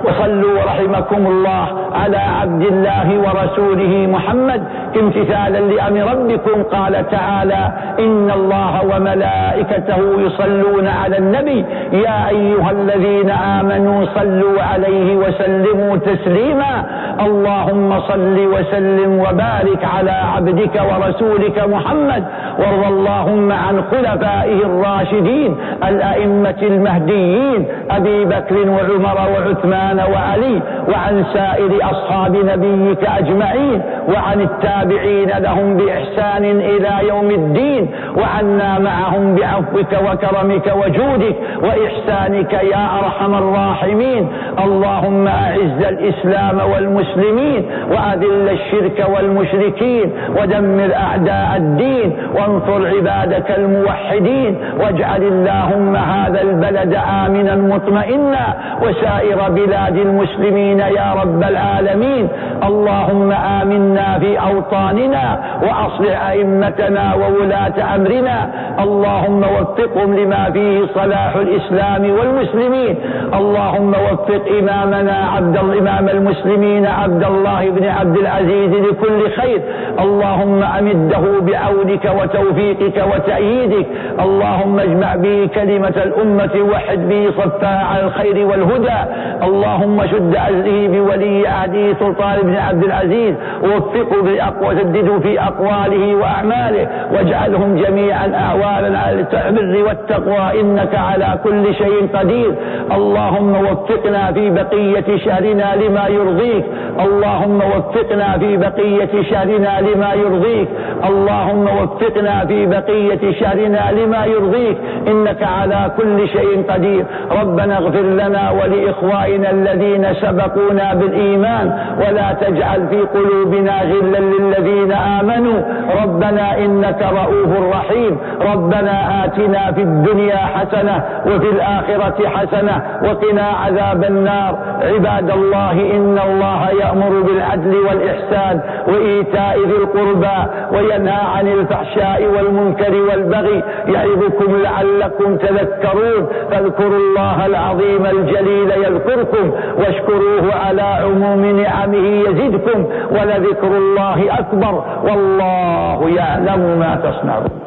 وصلوا 0.04 0.62
رحمكم 0.64 1.26
الله 1.26 1.64
على 1.94 2.16
عبد 2.16 2.62
الله 2.62 3.08
ورسوله 3.24 4.06
محمد 4.14 4.62
امتثالا 5.00 5.58
لأمر 5.58 6.12
ربكم. 6.12 6.62
قال 6.62 7.08
تعالى 7.10 7.72
إن 7.98 8.30
الله 8.30 8.72
وملائكته 8.90 10.00
يصلون 10.26 10.86
على 10.88 11.18
النبي. 11.18 11.64
يا 11.92 12.28
أيها 12.28 12.70
الذين 12.70 13.30
آمنوا 13.30 14.06
صلوا 14.14 14.62
عليه 14.62 15.16
وسلموا 15.16 15.96
تسليما. 15.96 16.84
اللهم 17.26 18.00
صل 18.00 18.36
وسلم 18.54 19.10
وبارك 19.18 19.84
على 19.96 20.16
عبدك 20.34 20.82
ورسولك 20.88 21.58
محمد. 21.68 22.24
وارض 22.58 22.84
اللهم 22.92 23.52
عن 23.52 23.82
خلفائه 23.90 24.58
الراشدين 24.70 25.56
الأئمة 25.88 26.60
المهديين 26.62 27.66
أبي 27.90 28.24
بكر 28.24 28.56
وعمر 28.68 29.18
وعثمان 29.34 29.91
وعلي 29.98 30.60
وعن 30.88 31.24
سائر 31.34 31.70
أصحاب 31.90 32.36
نبيك 32.36 33.04
أجمعين 33.18 33.82
وعن 34.14 34.40
التابعين 34.40 35.28
لهم 35.38 35.76
بإحسان 35.76 36.44
إلى 36.44 37.08
يوم 37.08 37.30
الدين 37.30 37.90
وعنا 38.16 38.78
معهم 38.78 39.34
بعفوك 39.34 39.92
وكرمك 40.06 40.72
وجودك 40.76 41.36
وإحسانك 41.62 42.52
يا 42.52 42.88
أرحم 42.98 43.34
الراحمين. 43.34 44.28
اللهم 44.64 45.26
أعز 45.28 45.82
الإسلام 45.88 46.60
والمسلمين 46.72 47.66
وأذل 47.90 48.48
الشرك 48.48 49.06
والمشركين 49.14 50.12
ودمر 50.40 50.94
أعداء 50.96 51.56
الدين 51.56 52.12
وانصر 52.34 52.86
عبادك 52.96 53.50
الموحدين 53.50 54.56
واجعل 54.80 55.22
اللهم 55.22 55.96
هذا 55.96 56.42
البلد 56.42 56.94
آمنا 57.24 57.54
مطمئنا 57.56 58.54
وسائر 58.82 59.38
بلاد 59.50 59.81
المسلمين 59.88 60.78
يا 60.78 61.14
رب 61.22 61.42
العالمين. 61.42 62.28
اللهم 62.66 63.32
آمنا 63.32 64.18
في 64.18 64.40
أوطاننا 64.40 65.38
وأصلح 65.62 66.28
أئمتنا 66.28 67.14
وولاة 67.14 67.94
أمرنا. 67.94 68.50
اللهم 68.82 69.42
وفقهم 69.42 70.14
لما 70.14 70.50
فيه 70.50 70.86
صلاح 70.94 71.36
الإسلام 71.36 72.10
والمسلمين. 72.10 72.94
اللهم 73.34 73.90
وفق 73.90 74.42
إمامنا 74.58 75.16
عبد 75.36 75.56
الإمام 75.56 76.08
المسلمين 76.08 76.86
عبد 76.86 77.24
الله 77.24 77.70
بن 77.70 77.84
عبد 77.84 78.16
العزيز 78.16 78.70
لكل 78.70 79.30
خير. 79.30 79.60
اللهم 80.00 80.62
أمده 80.62 81.40
بعونك 81.40 82.04
وتوفيقك 82.20 83.04
وتأييدك. 83.14 83.86
اللهم 84.20 84.80
اجمع 84.80 85.16
به 85.16 85.48
كلمة 85.54 85.96
الأمة 86.06 86.54
وحد 86.72 87.08
به 87.08 87.30
صفها 87.30 87.84
على 87.84 88.02
الخير 88.04 88.46
والهدى. 88.46 89.00
اللهم 89.42 89.71
شد 90.12 90.36
عزه 90.36 90.88
بولي 90.88 91.48
عهده 91.48 91.94
سلطان 91.98 92.38
بن 92.42 92.56
عبد 92.56 92.84
العزيز. 92.84 93.34
ووفقه 93.62 94.22
بأقوى 94.22 94.76
سدده 94.76 95.18
في 95.18 95.40
أقواله 95.40 96.14
وأعماله. 96.14 96.88
واجعلهم 97.12 97.76
جميعا 97.76 98.32
أعوانا 98.34 98.98
على 98.98 99.26
البر 99.48 99.88
والتقوى. 99.88 100.60
إنك 100.60 100.94
على 100.94 101.38
كل 101.44 101.74
شيء 101.74 102.08
قدير. 102.14 102.54
اللهم 102.92 103.52
وفقنا 103.66 104.32
في 104.32 104.50
بقية 104.50 105.16
شهرنا 105.16 105.74
لما 105.76 106.08
يرضيك. 106.08 106.64
اللهم 107.00 107.60
وفقنا 107.76 108.38
في 108.38 108.56
بقية 108.56 109.22
شهرنا 109.30 109.80
لما 109.80 110.12
يرضيك. 110.14 110.68
اللهم 111.08 111.66
وفقنا 111.82 112.46
في 112.46 112.66
بقية 112.66 113.32
شهرنا 113.40 113.92
لما 113.92 114.24
يرضيك. 114.24 114.76
إنك 115.08 115.42
على 115.42 115.90
كل 115.96 116.28
شيء 116.28 116.64
قدير. 116.68 117.04
ربنا 117.40 117.78
اغفر 117.78 118.02
لنا 118.02 118.50
ولإخوائنا 118.50 119.51
الذين 119.52 120.04
سبقونا 120.22 120.94
بالإيمان 120.94 121.66
ولا 122.00 122.28
تجعل 122.32 122.80
في 122.90 123.00
قلوبنا 123.00 123.74
غلا 123.82 124.18
للذين 124.18 124.92
آمنوا. 124.92 125.60
ربنا 126.02 126.46
إنك 126.64 127.00
رؤوف 127.20 127.52
رحيم. 127.76 128.18
ربنا 128.52 129.24
آتنا 129.24 129.72
في 129.72 129.82
الدنيا 129.82 130.42
حسنة 130.54 130.96
وفي 131.26 131.48
الآخرة 131.56 132.28
حسنة 132.28 132.76
وقنا 133.04 133.46
عذاب 133.62 134.04
النار. 134.04 134.52
عباد 134.92 135.30
الله 135.30 135.72
إن 135.96 136.16
الله 136.28 136.60
يأمر 136.82 137.12
بالعدل 137.26 137.74
والإحسان 137.86 138.60
وإيتاء 138.88 139.56
ذي 139.68 139.76
القربى 139.82 140.38
وينهى 140.72 141.22
عن 141.36 141.46
الفحشاء 141.48 142.20
والمنكر 142.34 142.94
والبغي 143.08 143.62
يعظكم 143.86 144.50
لعلكم 144.62 145.36
تذكرون. 145.36 146.22
فاذكروا 146.50 146.98
الله 146.98 147.46
العظيم 147.46 148.06
الجليل 148.06 148.70
يذكركم. 148.86 149.41
واشكروه 149.78 150.54
على 150.54 150.82
عموم 150.82 151.60
نعمه 151.60 152.06
يزدكم 152.28 152.86
ولذكر 153.10 153.76
الله 153.76 154.38
أكبر 154.38 154.84
والله 155.04 156.10
يعلم 156.16 156.60
ما 156.78 157.00
تصنعون 157.04 157.61